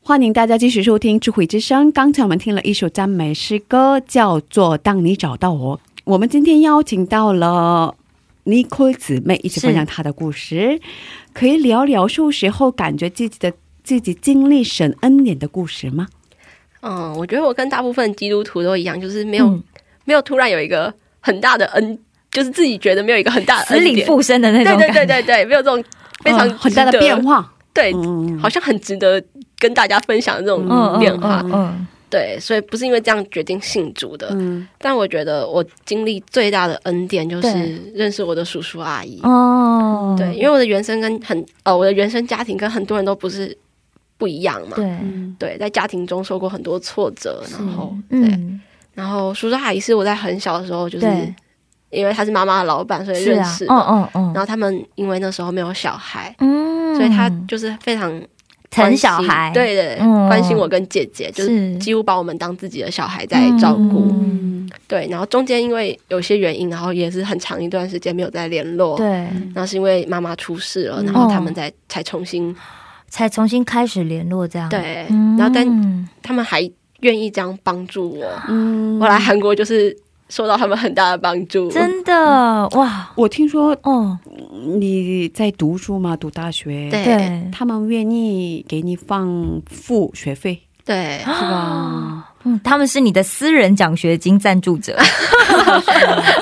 [0.07, 1.91] 欢迎大家继续收听智慧之声。
[1.91, 5.75] 刚才我们听了一首赞美诗歌，叫做《当你找到我》。
[6.03, 7.95] 我们今天邀请到了
[8.43, 10.79] 尼寇姊妹一起分享她的故事，
[11.33, 13.51] 可以聊聊受时候感觉自己的
[13.83, 16.05] 自己经历神恩典的故事吗？
[16.81, 19.63] 嗯，我觉得我跟大部分基督徒都一样，就是没有、嗯
[20.03, 21.97] 没有突然有一个很大的恩，
[22.29, 24.93] 就是自己觉得没有一个很大的死里复生的那对对种感觉。
[24.93, 25.83] 对对对，没有这种
[26.23, 27.51] 非常、嗯很大的变，化。
[27.73, 29.21] 对，嗯好像很值得
[29.65, 31.41] 跟大家分享的这种嗯变化。
[31.45, 31.87] 嗯嗯。
[32.07, 34.65] 对，所以不是因为这样决定信主的，嗯。
[34.77, 39.19] 但我觉得我经历最大的恩典就是认识我的叔叔阿姨。
[39.23, 43.57] 嗯哦，对，因为我的原生跟很呃，我的原生家庭跟很多人都不是
[44.17, 44.75] 不一样嘛。
[44.75, 45.35] 对，嗯。
[45.37, 48.61] 对，在家庭中受过很多挫折，然后、对，嗯，
[48.93, 51.07] 然后叔叔阿姨是我在很小的时候，就是
[51.89, 53.73] 因为他是妈妈的老板，所以认识，的。
[53.73, 58.21] 嗯嗯嗯，然后他们因为那时候没有小孩，嗯，所以他就是非常
[58.75, 60.27] 疼小孩，对对，嗯。
[60.27, 61.49] 关心我跟姐姐，就是。
[61.49, 64.07] 是几乎把我们当自己的小孩在照顾。
[64.11, 64.69] 嗯。
[64.87, 71.05] 对，然后中间因为有些原因，然后也是很长一段时间没有再联络。，对，然后是因为妈妈出事了，嗯。
[71.05, 72.53] 然后他们才才重新
[73.07, 74.67] 才重新开始联络这样。
[74.69, 76.69] 对，嗯，然后但他们还
[77.01, 78.25] 愿意这样帮助我。
[78.49, 78.99] 嗯。
[78.99, 79.95] 我来韩国就是
[80.29, 81.69] 受到他们很大的帮助。
[81.69, 82.67] 真的？
[82.69, 83.11] 哇。
[83.15, 84.17] 我听说哦，
[84.77, 87.03] 你在读书嘛，读大学，对。
[87.03, 92.33] 对，他们愿意给你放付学费，对，是吧？
[92.45, 94.95] 嗯，他们是你的私人奖学金赞助者。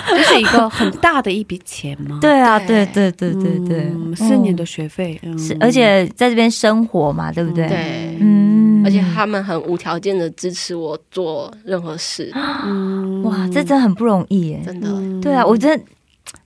[0.10, 2.20] 这是一个很大的一笔钱吗？
[2.22, 7.68] 对啊，对对对对对四年的学费，嗯是，而且在这边生活嘛，对不对？
[7.68, 12.30] 对嗯而且他们很无条件的支持我做任何事，
[12.66, 14.62] 嗯哇，这真的很不容易耶。
[14.66, 14.90] 真的。
[14.90, 15.86] 嗯对啊，我真的，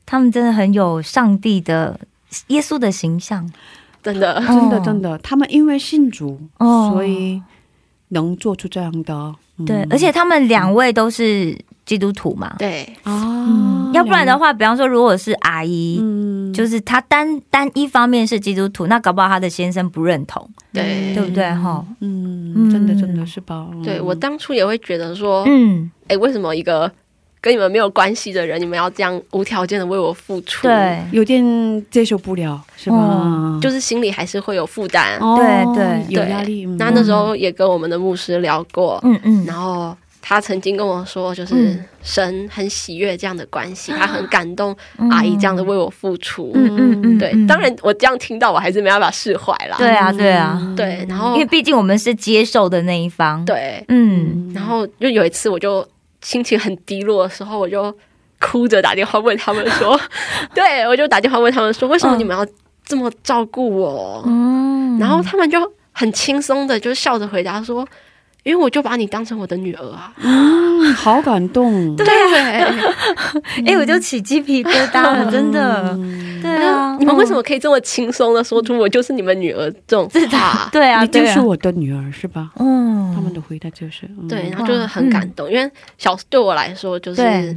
[0.06, 2.00] 他们真的很有上帝的
[2.48, 3.50] 耶稣的形象。
[4.04, 7.42] 真的，真的真的，他们因为信主，哦所以
[8.10, 9.36] 能做出这样的，嗯
[9.66, 12.56] 对，而且他们两位都是基督徒嘛。
[12.60, 12.84] 对。
[13.04, 13.12] 哦
[13.50, 21.14] 嗯，，要不然的话，比方说，如果是阿姨，嗯，就是她单单一方面是基督徒，那搞不好她的先生不认同，对。
[21.16, 21.50] 对不对？
[21.56, 23.68] 哈，嗯，真的真的是吧？
[23.74, 23.82] 嗯。
[23.82, 26.92] 对，我当初也会觉得说，嗯，哎，为什么一个
[27.40, 31.44] 跟你们没有关系的人，你们要这样无条件的为我付出？，对，有点
[31.90, 32.98] 接受不了，是吧？
[33.24, 33.60] 嗯。
[33.62, 35.18] 就是心里还是会有负担。
[35.20, 36.06] 哦对对。
[36.06, 36.66] 对有压力。
[36.66, 36.78] 嗯。
[36.78, 44.76] 那那时候也跟我们的牧师聊过，嗯嗯，然后他曾经跟我说，就是嗯神很喜悦这样的关系，他很感动
[45.12, 46.52] 阿姨这样的为我付出。
[46.54, 49.78] 嗯嗯嗯，对嗯，当然我这样听到，我还是没办法释怀啦。
[49.78, 55.88] 对啊对啊，对，然后因为毕竟我们是接受的那一方，，对，嗯，然后就有一次我就
[56.22, 57.96] 心情很低落的时候，我就
[58.40, 60.00] 哭着打电话问他们说，
[60.54, 62.46] 对我就打电话问他们说，为什么你们要
[62.86, 64.24] 这么照顾我？
[64.26, 65.60] 嗯然后他们就
[65.92, 67.88] 很轻松的就笑着回答说。
[68.48, 71.94] 因为我就把你当成我的女儿啊，嗯，好感动。
[71.98, 72.06] 对，
[73.68, 75.94] 哎，我就起鸡皮疙瘩了，真的，
[76.42, 80.70] 对啊，你们为什么可以这么轻松的说出我就是你们女儿这种话？
[80.72, 82.52] 对啊，你就是我的女儿是吧？
[82.60, 84.30] 嗯，他们的回答就是，嗯。
[84.30, 87.54] 对，然后就是很感动，因为小对我来说，就是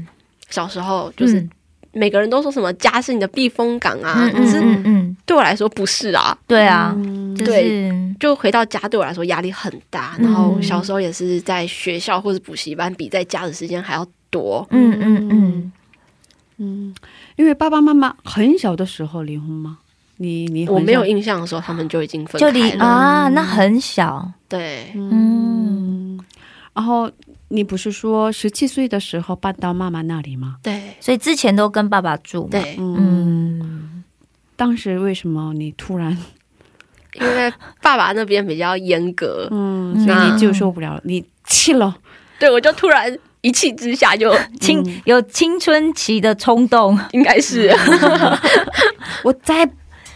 [0.49, 1.51] 小时候就是嗯
[1.93, 6.37] 每个人都说什么家是你的避风港啊，嗯可是嗯嗯，对我来说不是啊。
[6.47, 6.97] 对啊，
[7.37, 8.01] 对就是。
[8.21, 14.67] 就回到家对我来说压力很大，嗯然后小时候也是在学校或者补习班比在家的时间还要多。
[14.71, 15.73] 嗯嗯嗯，
[16.59, 16.95] 嗯，
[17.37, 19.79] 因为爸爸妈妈很小的时候离婚吗？
[20.19, 22.85] 你你我没有印象的时候，他们就已经分就离开了。
[22.85, 26.21] 啊，那很小，对，嗯，
[26.75, 27.11] 然后
[27.53, 30.57] 你不是说十七岁的时候搬到妈妈那里吗？
[30.63, 34.05] 对，所以之前都跟爸爸住，对，嗯，嗯，
[34.55, 36.17] 当时为什么你突然
[37.15, 40.07] 因为爸爸那边比较严格，嗯，嗯。
[40.07, 41.97] 所以你就受不了了，你气了，
[42.39, 47.75] 对我就突然一气之下就青有青春期的冲动， 应该是。
[49.25, 49.69] 我再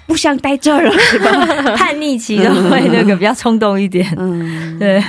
[0.07, 1.33] 不想待这儿了，是吧？
[1.77, 5.03] 叛逆期的会那个比较冲动一点，嗯，对，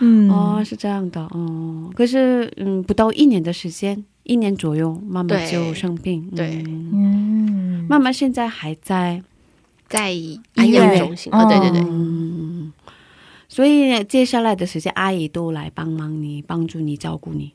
[0.00, 9.22] 嗯，哦，是这样的，哦，可是嗯，不到一年的时间，一年左右，妈妈就生病，对嗯嗯，妈妈现在还在，
[9.88, 11.32] 在医院中心。
[11.34, 12.72] 哦，对对对，嗯，
[13.48, 17.52] 所以接下来的时间，阿姨都来帮忙你，帮助你，照顾你。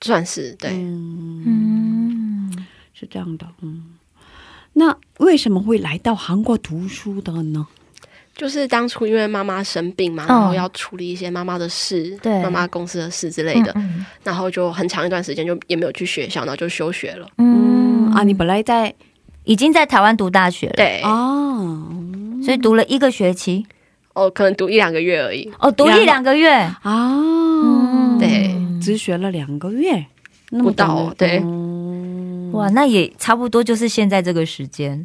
[0.00, 0.70] 算是对。
[0.70, 3.46] 嗯，嗯，是这样的。
[3.60, 3.96] 嗯，
[4.74, 7.66] 那为什么会来到韩国读书的呢？
[8.38, 12.40] 就是当初因为妈妈生病嘛，然后要处理一些妈妈的事，对。
[12.40, 17.28] 妈妈公司的事之类的，嗯然后就很长一段时间就也没有去学校，然后就休学了。
[17.38, 18.12] 嗯。
[18.14, 18.94] 啊，你本来在
[19.42, 21.84] 已经在台湾读大学了，对，哦。
[22.44, 23.66] 所以读了一个学期，
[24.14, 25.50] 哦，可能读一两个月而已。
[25.58, 26.48] 哦，读一两个月，
[26.82, 30.06] 啊，对只学了两个月，
[30.50, 31.40] 那不到对。
[31.42, 35.04] 嗯哇，那也差不多就是现在这个时间，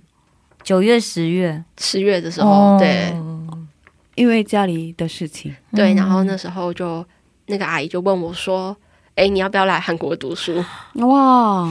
[0.63, 1.63] 九月、十月。
[1.77, 3.13] 十月的时候，对。
[4.15, 7.03] 因为家里的事情，对，然后那时候就
[7.47, 8.75] 那个阿姨就问我说
[9.15, 10.63] ：“哎，你要不要来韩国读书？
[10.95, 11.67] 哇，？”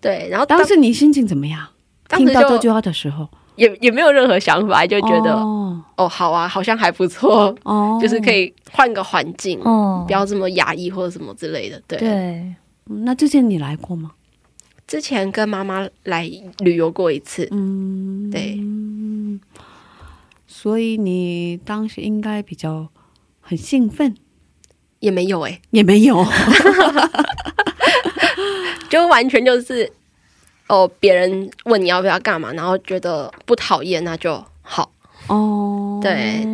[0.00, 1.66] 对，然后当时你心情怎么样？
[2.10, 7.98] 听当时就到这句话的时候，也也没有任何想法，就觉得哦哦好啊，好像还不错，哦。
[8.00, 10.04] 就是可以换个环境，哦。
[10.06, 11.82] 不要这么压抑或者什么之类的。
[11.88, 12.08] 对，对，
[12.88, 14.12] 嗯那之前你来过吗？
[14.86, 18.56] 之前跟妈妈来旅游过一次，嗯，对。
[18.58, 19.40] 嗯，
[20.46, 22.88] 所以你当时应该比较
[23.40, 24.14] 很兴奋，
[25.00, 26.24] 也没有哎、也没有。
[28.90, 29.90] 就完全就是
[30.68, 34.92] 哦，别人问你要不要干嘛，然后觉得不讨厌，那就好。
[35.28, 36.46] 哦，对。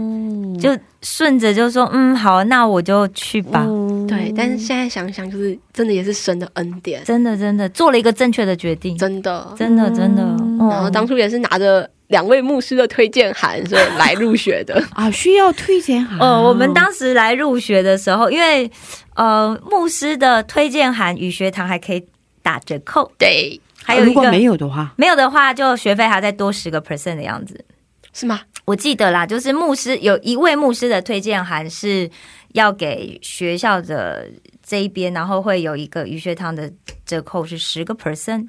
[0.59, 3.65] 就顺着就说，嗯，好，那我就去吧。
[3.67, 9.55] 嗯对，但是现在想想，就是真的也是神的恩典，真的，真的做了一个正确的决定，真的。
[9.57, 10.23] 真的，真的。
[10.59, 14.83] 然后当初也是拿着两位牧师的推荐函，所以来入学的。
[14.95, 18.71] 啊，需要推荐函呃，我们当时来入学的时候，因为
[19.15, 22.05] 呃，牧师的推荐函与学堂还可以
[22.43, 27.65] 打折扣，对，还有一个如果没有的话，没有的话，就学费还要再多十个 percent 的样子。
[28.13, 28.41] 是吗？
[28.71, 32.09] 我记得啦，就是牧师有一位牧师的推荐函是
[32.53, 34.25] 要给学校的
[34.63, 36.71] 这一边，然后会有一个鱼学堂的
[37.05, 38.47] 折扣是十个 percent。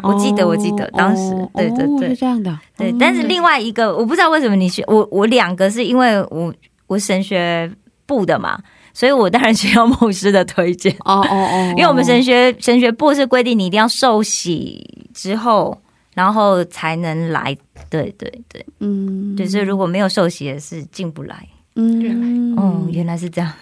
[0.00, 2.96] 我记得，我记得当时，哦对对哦对是这样的，对哦。
[3.00, 6.54] 但是另外一个，我不知道为什么你学我我两个是因为我
[6.86, 7.68] 我神学
[8.06, 8.56] 部的嘛，
[8.92, 10.92] 所以我当然需要牧师的推荐。
[11.00, 15.76] 哦哦哦， 因为我们神学神学部是规定你一定要受洗之后，
[16.14, 17.56] 然后才能来。
[18.02, 21.46] 对对对，嗯，就是如果没有受洗也是进不来。
[21.76, 23.52] 嗯哦，原来是这样。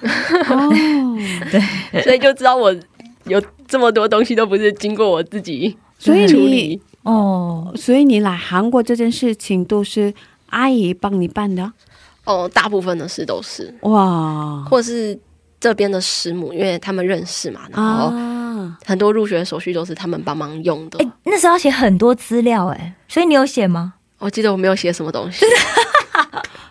[0.49, 0.71] 哦，
[2.05, 2.75] 所以就知道我
[3.25, 6.81] 有这么多东西都不是经过我自己所以你。
[7.05, 10.13] 哦，所以你来韩国这件事情都是
[10.51, 11.73] 阿姨帮你办的，
[12.25, 15.19] 哦，大部分的事都是，哇或是
[15.59, 20.99] 这边的师母，因为他们认识嘛，然后啊，很多入学手续都是他们帮忙用的。
[21.03, 23.95] 哎、那时候要写很多资料，哎，所以你有写吗？
[24.23, 25.45] 我记得我没有写什么东西。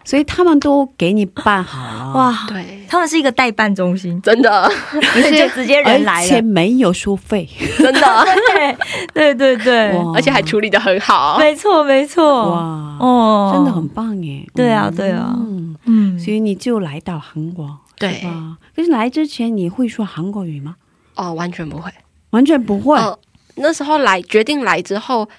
[0.03, 4.49] 所以他们都给你办好了，哇，对，他们是一个代办中心，真的，
[5.15, 6.41] 而且直接人来而且。
[6.41, 7.47] 没有收费，
[7.77, 8.75] 真的，对
[9.13, 9.89] 对对，对。
[10.15, 11.37] 而且还处理的很好。
[11.37, 12.49] 没错没错。
[12.49, 14.95] 哇，哦，真的很棒耶，对啊嗯。
[14.95, 15.33] 对啊。
[15.37, 18.15] 嗯，嗯，所以你就来到韩国，对。
[18.15, 18.57] 是吧？
[18.75, 20.75] 可是来之前你会说韩国语吗？
[21.15, 21.91] 哦，完全不会。
[22.31, 23.17] 完全不会，哦，
[23.55, 25.29] 那时候来决定来之后，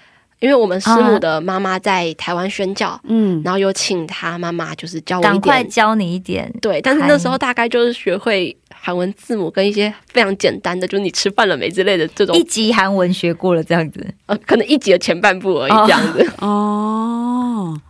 [0.42, 5.62] 因为我们师母的妈妈在台湾宣教，嗯，然后有请她妈妈就是教我一赶快。
[5.64, 6.52] 教你一点。
[6.60, 16.32] 对，但是那时候大概就是学会韩文字母跟一些非常简单的，就是你吃饭了没之类的这种一，级韩文学过了这样子，呃，可能一级的前半部而已哦这样子。
[16.44, 17.80] 哦，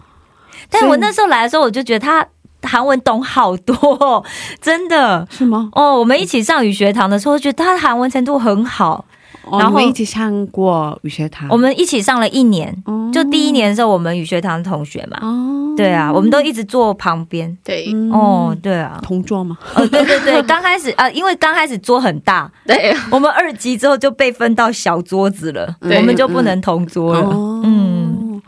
[0.68, 2.26] 但我那时候来的时候，我就觉得他
[2.62, 4.22] 韩文懂好多、哦，
[4.61, 5.70] 真的是吗？
[5.72, 5.98] 哦。
[5.98, 9.07] 我们一起上语学堂的时候，觉得他的韩文程度很好。
[9.45, 13.11] 哦，然后一起上过语学堂，我们一起上了一年，哦。
[13.12, 17.57] 就第一年的时候，我们语学堂同学嘛，哦，对啊，我们都一直坐旁边。
[17.62, 17.90] 对。
[17.93, 18.11] 嗯。
[18.11, 19.59] 哦，，对啊，同桌嘛？
[19.74, 25.99] 哦，对对对， 刚开始呃，因为刚开始桌很大，对，我们二级之后就被分到小桌子了，对。
[25.99, 27.20] 我们就不能同桌了。
[27.20, 28.40] 哦，嗯，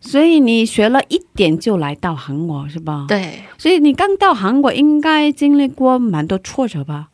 [0.00, 7.06] 所以你学了一点就来到韩国是吧？，对，所以你刚到韩国应该经历过蛮多挫折吧？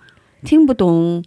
[0.44, 1.22] 听不懂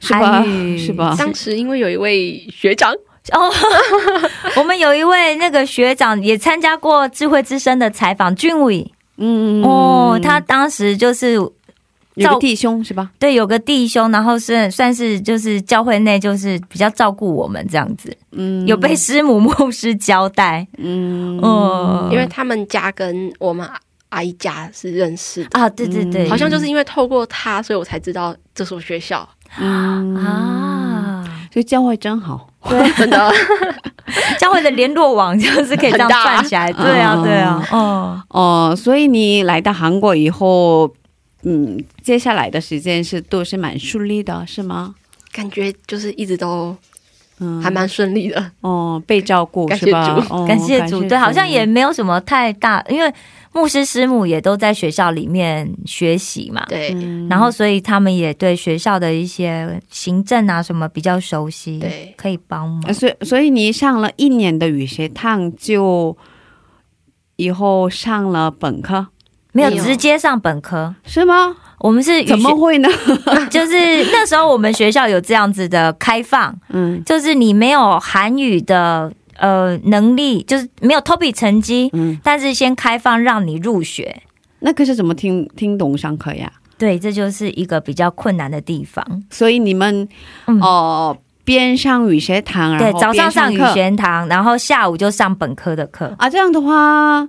[0.00, 0.44] 是吧？
[0.78, 1.14] 是吧？
[1.18, 2.92] 当时因为有一位学长，
[3.32, 3.52] 哦，
[4.56, 8.90] 我们有一位那个学长也参加过智慧之声的采访，俊伟。
[9.18, 9.62] 嗯。
[9.62, 11.34] 哦，他当时就是
[12.14, 13.10] 有个弟兄是吧？
[13.18, 18.66] 对有个弟兄，然后是算是就是教会内就是比较照顾我们这样子，嗯。
[18.66, 21.38] 有被师母牧师交代，嗯。
[21.42, 23.68] 嗯，因为他们家跟我们
[24.08, 29.28] 阿姨家是认识的，啊，对对对，好像就是因为透过他，所以我才知道这所学校。
[29.58, 33.32] 嗯，啊，所以教会真好，对，真 的
[34.38, 36.72] 教会的联络网就是可以这样串起来。
[36.72, 40.90] 对啊，哦对啊，哦，哦，所以你来到韩国以后，
[41.42, 44.94] 嗯，接下来的时间是都是蛮顺利的，是吗？
[45.32, 46.76] 感觉就是一直都
[47.40, 48.52] 嗯，还蛮顺利的。
[48.60, 50.24] 哦，被照顾感谢是吧？
[50.28, 50.34] 主。
[50.34, 53.12] 哦感谢主，对，好像也没有什么太大，因为
[53.52, 56.92] 牧师师母也都在学校里面学习嘛，对。
[56.94, 57.28] 嗯。
[57.28, 62.14] 然后所以他们也对学校的一些行政啊什么比较熟悉，对。
[62.16, 62.82] 可以帮忙。
[62.86, 62.92] 呃。
[62.92, 66.16] 所以所以你上了一年的语学堂，就
[67.36, 69.08] 以后上了本科？
[69.52, 69.70] 没有。
[69.70, 71.56] 直接上本科，是吗？
[71.80, 72.88] 我们是怎么学，会呢？
[73.50, 84.22] 就是那时候我们学校有这样子的开放， 嗯就是你没有韩语的呃能力，就是没有 TOPI 成绩，嗯，但是先开放让你入学。
[84.60, 86.52] 那可是怎么听听懂上课呀？
[86.78, 89.04] 对，这就是一个比较困难的地方。
[89.30, 90.06] 所以你们
[90.46, 97.26] 嗯哦、边上语学堂，对然，后早上上语学堂，然后下午就上本科的课，啊，这样的话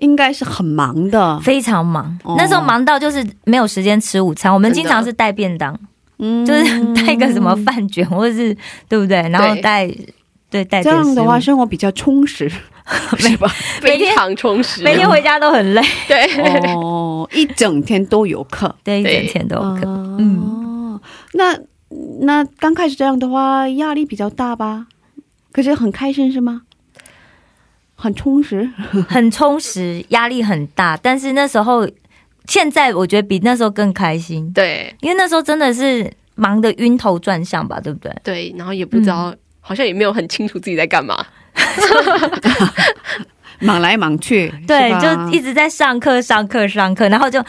[0.00, 1.38] 应该是很忙的。
[1.40, 2.18] 非常忙。
[2.24, 5.78] 哦那时候忙到就是没有时间吃午餐，我们经常是带便当，
[6.18, 8.56] 嗯就是带个什么饭卷或者是
[8.88, 9.16] 对不对？
[9.28, 9.88] 然后带
[10.50, 12.50] 对带这样的话，生活比较充实，
[13.18, 13.48] 是吧？
[13.82, 19.82] 每天非常充实，每天回家都很累，对哦，一整天都有课，对，一整天都有课。
[19.84, 21.00] 嗯嗯，
[21.34, 21.56] 那
[22.22, 24.86] 那刚开始这样的话，压力比较大吧？
[25.52, 26.62] 可是很开心是吗？
[28.00, 28.66] 很充实，
[29.06, 31.86] 很充实，压力很大，但是那时候，
[32.46, 34.94] 现在我觉得比那时候更开心，对。
[35.00, 38.12] 因为那时候真的是忙得晕头转向吧，对不对？
[38.24, 41.24] 对，然后也不知道，好像也没有很清楚自己在干嘛。
[43.60, 47.44] 忙来忙去，对就一直在上课、上课、上课，然后就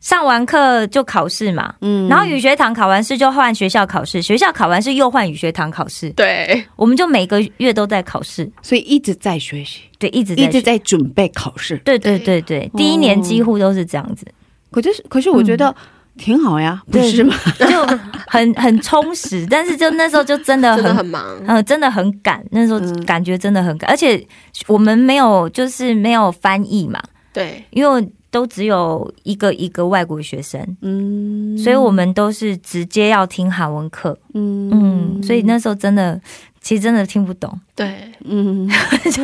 [0.00, 2.08] 上完课就考试嘛，嗯。
[2.08, 6.64] 然后语学堂考完试就换学校考试，学校考完试又换语学堂考试，对。
[6.76, 11.76] 我们就每个月都在考试，所以一直在学习，对，一直在一直在准备考试。
[11.84, 14.26] 对对对对，第一年几乎都是这样子，
[14.70, 15.74] 可是可是我觉得
[16.16, 17.34] 挺好呀，不是吗？
[17.58, 21.24] 就很很充实， 但是就那时候就真的很真的很忙。
[21.46, 23.04] 嗯，真的很赶，那时候嗯。
[23.04, 24.26] 感觉真的很赶，而且
[24.66, 27.00] 我们没有就是没有翻译嘛，
[27.34, 27.62] 对。
[27.70, 36.20] 因为都只有一个一个外国学生，嗯所以我们都是直接要听韩文课，嗯嗯，所以那时候真的
[36.60, 38.68] 其实真的听不懂，对，嗯，
[39.10, 39.22] 就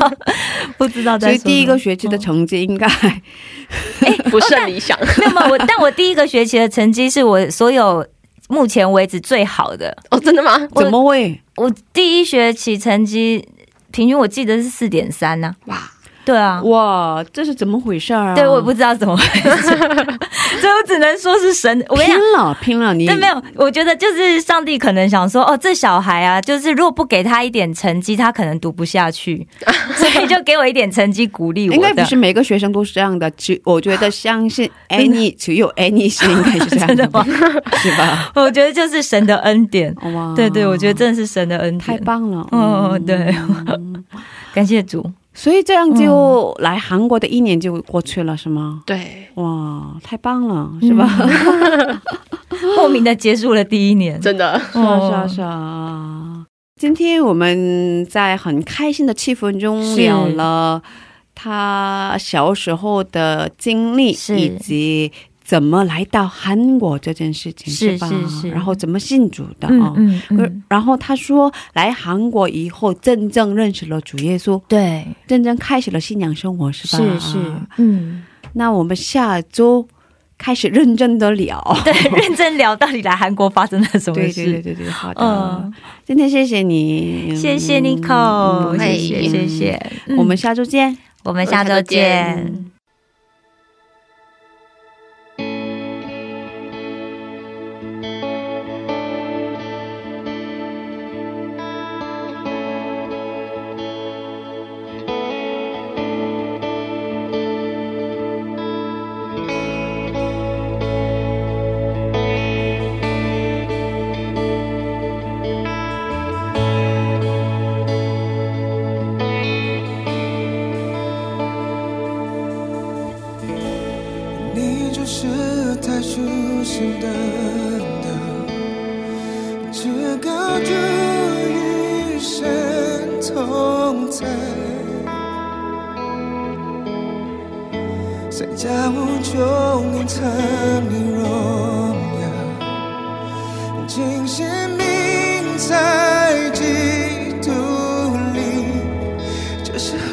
[0.77, 1.39] 不知道在所以。
[1.39, 2.89] 第一个学期的成绩应该
[4.31, 4.99] 不甚理想。
[5.19, 8.07] 没有没有我，但我第一个学期的成绩是我所有
[8.49, 9.97] 目前为止最好的。
[10.11, 10.59] 哦，真的吗？
[10.75, 11.41] 怎么会？
[11.57, 13.47] 我第一学期成绩
[13.93, 15.55] 平均我记得是四点三呢。
[15.67, 15.79] 哇，
[16.27, 18.35] 对啊，哇，这是怎么回事啊？
[18.35, 21.83] 对我也不知道怎么回事，所以我只能说是神。
[21.89, 22.21] 我跟你拼。
[22.33, 29.47] 了拼了，你但没有，我觉得就是上帝可能想说，哦，这小孩啊，就是如果不给他一点成绩，他可能读不下去，
[29.95, 31.75] 所以就给我一点成绩鼓励我。
[31.75, 37.25] 应该不是每个学生都是这样的，只我觉得相信 Annie 只有 Annie 是应该是这样 真的吗？
[37.79, 38.33] 是吧？
[38.35, 39.95] 我觉得就是神的恩典。
[40.13, 42.05] 哇，对对，我觉得真的是神的恩典太。
[42.05, 42.47] 棒了。
[42.51, 43.35] 哦对
[43.69, 44.05] 嗯
[44.53, 45.05] 感谢主。
[45.37, 48.83] 所以这样就来韩国的一年就过去了，是吗？
[48.87, 51.07] 对，哇，太棒了，是吧？
[52.77, 54.19] 莫名的结束了第一年。
[54.19, 56.47] 真的是啊，是啊，是啊。
[56.81, 60.83] 今天我们在很开心的气氛中聊了
[61.35, 65.13] 他小时候的经历，是以及
[65.47, 68.09] 怎么来到韩国这件事情，是吧？
[68.09, 69.93] 是是然后怎么信主的嗯啊？
[69.97, 76.99] 嗯嗯，然后他说，来韩国以后，真正认识了主耶稣，对，真正开始了信仰生活，是吧？
[76.99, 77.39] 是是，
[77.77, 78.25] 嗯，
[78.55, 79.87] 那我们下周
[80.37, 81.63] 开始认真的聊。
[81.85, 84.45] 对，认真聊到底来韩国发生了什么对事。
[84.45, 85.21] 对对对对，好的。
[85.23, 85.73] 嗯，
[86.05, 90.99] 今天谢谢你，谢谢 Nico，嗯谢谢谢谢，嗯我们下周见。
[91.23, 92.76] 我们下周见。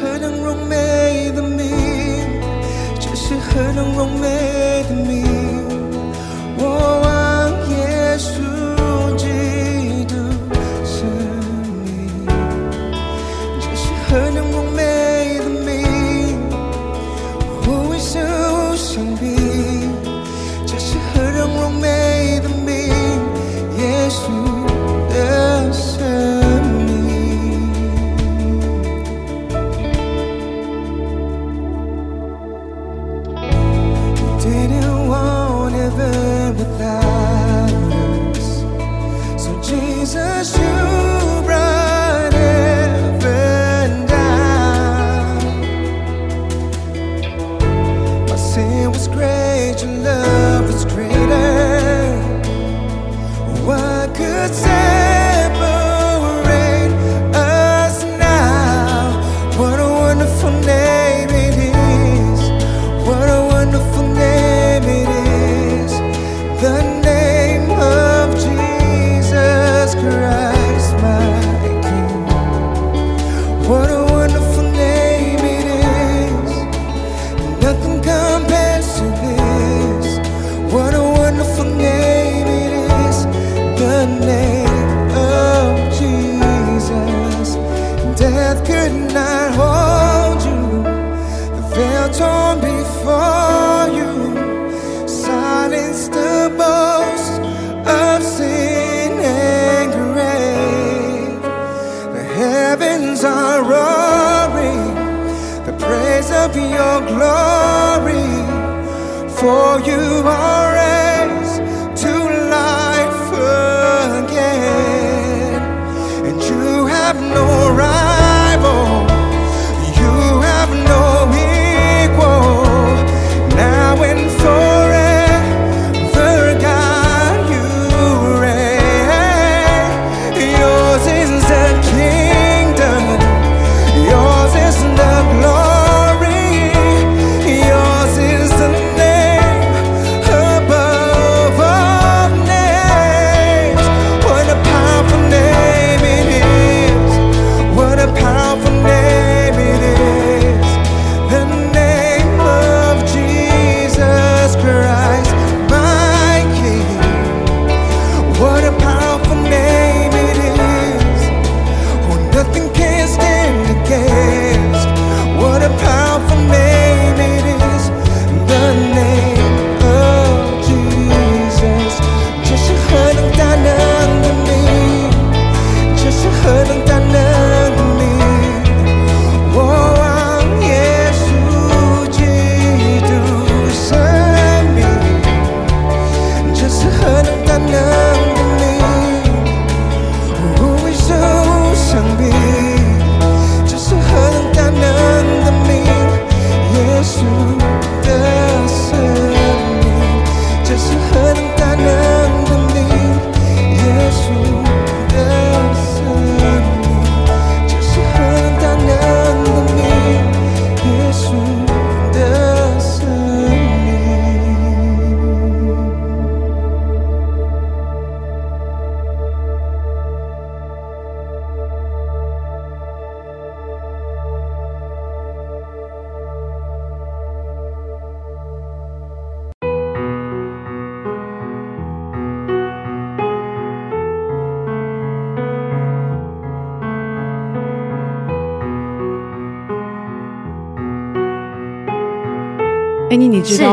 [0.04, 1.70] 何能容美的你
[3.00, 5.24] 这是何等容美的你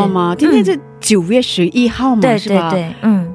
[0.01, 0.35] 道吗？
[0.37, 2.69] 今天是九月十一号嘛，对是吧？
[2.71, 3.30] 对对，嗯，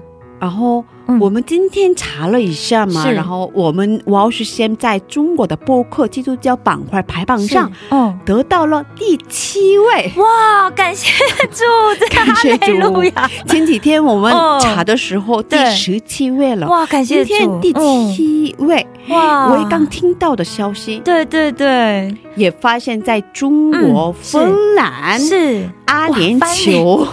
[0.47, 1.19] 然后嗯。
[1.19, 3.13] 我们今天查了一下嘛，是。
[3.13, 10.13] 然后我们哇是先在中国的播客基督教板块排榜上嗯，得到了第七位。
[10.17, 11.11] 哇，感谢
[11.51, 11.65] 主，
[11.99, 14.61] 这个感谢哈利路亚，前几天我们哦。
[14.63, 15.71] 查的时候，第对。
[15.71, 16.69] 十七位了。
[16.69, 25.69] 哇，感谢天第七位，嗯，哇，我也刚听到的消息，对对对，也发现在中国、嗯芬兰、是。
[25.87, 27.07] 阿联哇酋、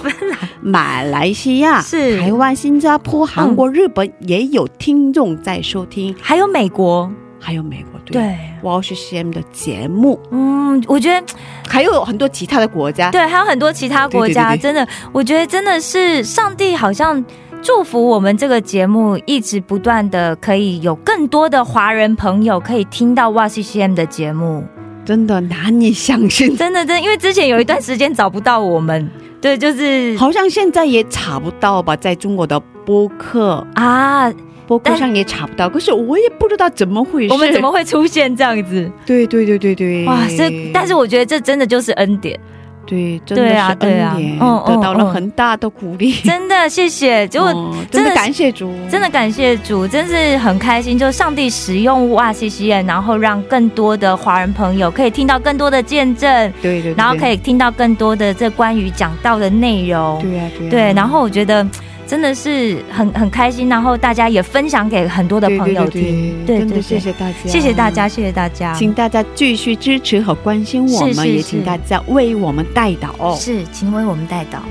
[0.63, 2.19] 马来西亚、是。
[2.19, 8.13] 台湾、新加坡、韩国、日本也有听众在收听，还有美国，还有美国对。
[8.13, 11.25] 对，我是 CM 的节目，嗯，我觉得
[11.67, 13.11] 还有很多其他的国家。
[13.11, 14.61] 对，还有很多其他国家，对对对对。
[14.61, 17.23] 真的，我觉得真的是上帝好像
[17.61, 24.63] 祝福我们这个节目，一直不断的可以有更多的华人朋友可以听到哇 C C M 的节目，
[25.03, 29.09] 真的难以相信，真的真的，因为之前有一段时间找不到我们，
[29.43, 34.31] 对，就是好像现在也查不到吧，在中国的播客啊，
[34.65, 37.33] 播客上也查不到，可是我也不知道怎么回事。
[37.33, 37.69] 我们怎么？
[37.69, 38.89] 会出现这样子？
[39.05, 42.39] 对对对对对，哇，这但是我觉得这真的就是恩典，
[42.85, 44.13] 对，真的对是啊对啊。
[44.15, 46.11] 恩典，嗯嗯得到了嗯很大的鼓励。
[46.13, 56.95] 真的谢谢，结果哦真的感谢主，真的感谢主，真是很开心，就上帝使用哇 C N，然后让更多的华人朋友可以听到更多的见证，对对，对。
[56.95, 60.21] 然后可以听到更多的这关于讲道的内容。
[60.21, 61.65] 对啊对呀，对，然后我觉得
[62.05, 66.45] 真的是很很开心，然后大家也分享给很多的朋友对听。
[66.45, 68.07] 对真的对对谢谢大家，谢谢大家，。
[68.07, 68.73] 谢谢大家。
[68.73, 73.35] 请大家继续支持和关心我们，是是是也请大家为我们带导哦。
[73.39, 74.61] 是，请为我们带导，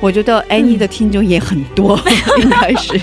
[0.00, 1.98] 我觉得嗯 Annie 的听众也很多，
[2.42, 3.00] 应该是，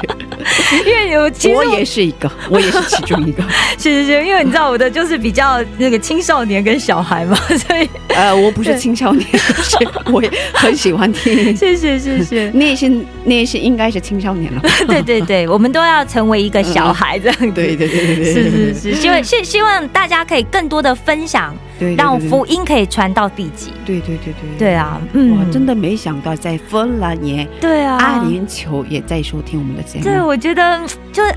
[0.85, 3.43] 因为有其实我也是一个， 我也是其中一个。
[3.77, 7.35] 是是是，因为你知道我的就是比较那个青少年跟小孩嘛，
[7.67, 9.77] 所以呃，我不是青少年，是
[10.11, 11.55] 我也很喜欢听。
[11.55, 12.51] 谢谢谢谢。
[12.53, 12.89] 你 也是，
[13.23, 14.61] 你也是应该是青少年了。
[14.87, 17.51] 对对对，我们都要成为一个小孩这样子。
[17.51, 22.45] 对对对对对，是是是，希望希希望大家可以更多的分享，对，对让福。
[22.49, 23.71] 音可以传到地极。
[23.85, 30.03] 对对对对对啊，嗯，我，真的没想到在芬兰也，对啊，阿联酋也在收听我们的节目。
[30.03, 30.81] 对，我觉得
[31.13, 31.31] 就是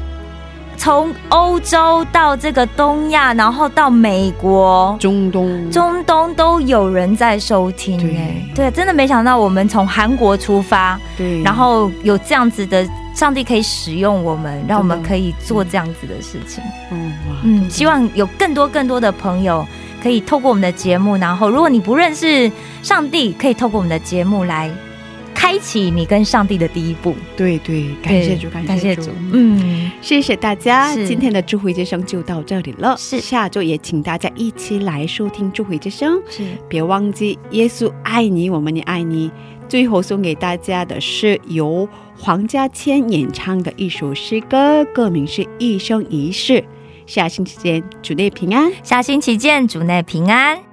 [0.78, 4.96] 从欧洲到这个东亚，然后到美国。
[4.98, 16.64] 中东，中东都有人在收听对哎，对，真的没想到我们从韩国出发，对，然后有这样子的上帝可以使用我们，让我们可以做这样子的事情。
[16.90, 17.12] 嗯，
[17.44, 19.66] 嗯，希望有更多更多的朋友
[20.02, 22.50] 可以透过我们的节目，然后如果你不认识
[22.82, 24.68] 上帝，可以透过我们的节目来
[25.32, 27.14] 开启你跟上帝的第一步。
[27.36, 32.96] 对对，感谢主，感谢主，嗯，谢谢大家，今天的智慧之声就到这里了。
[32.98, 39.30] 是下周也请大家一起来收听智慧之声，是别忘记耶稣爱你，我们也爱你。
[39.68, 41.88] 最后送给大家的是由
[42.18, 46.54] 黄家千演唱的一首诗歌，歌名是《一生一世》。
[47.06, 48.72] 下星期见，主内平安。
[48.82, 50.71] 下星期见，主内平安。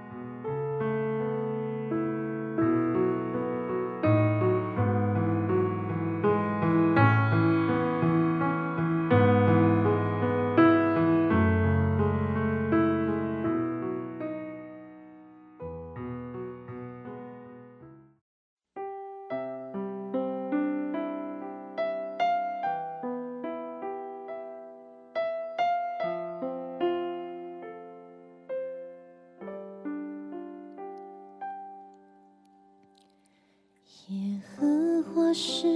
[35.42, 35.68] 是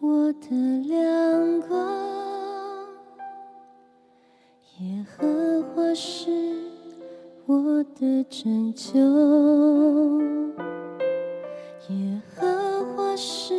[0.00, 0.48] 我的
[0.88, 1.78] 亮光，
[4.80, 6.28] 耶和华是
[7.46, 8.98] 我的拯救，
[11.88, 13.54] 耶和华是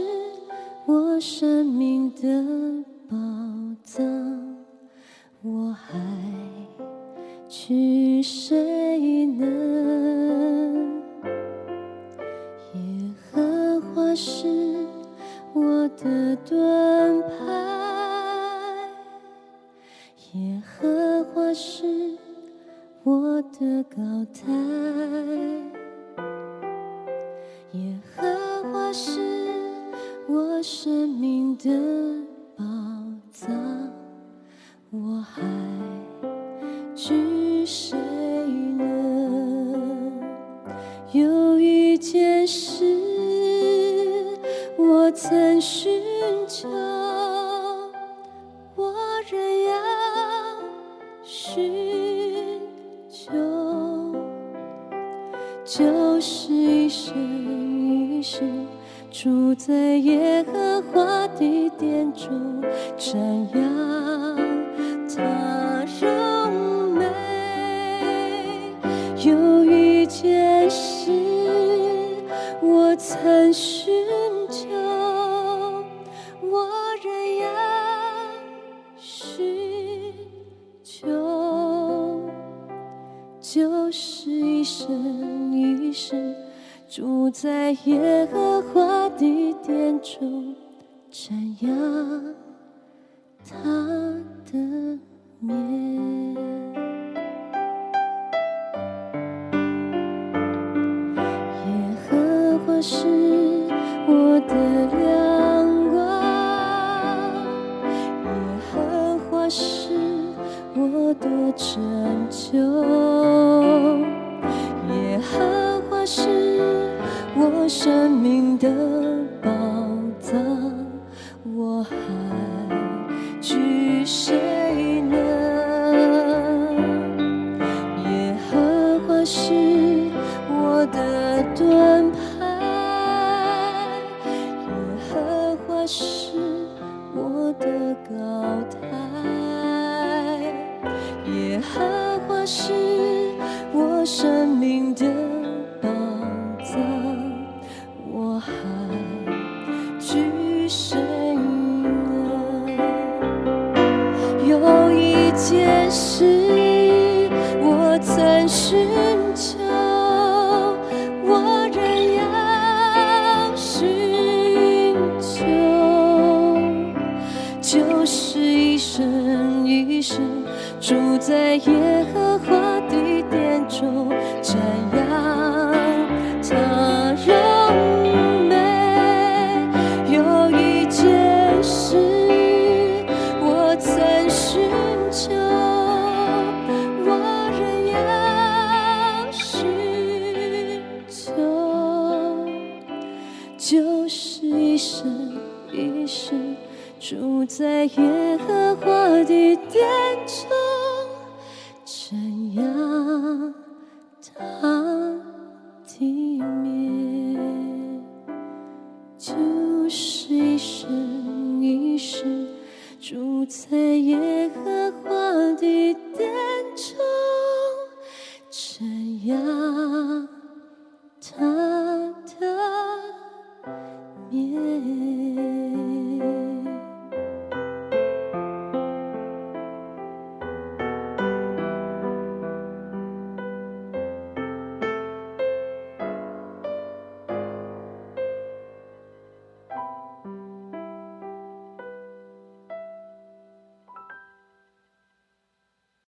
[0.86, 2.28] 我生命的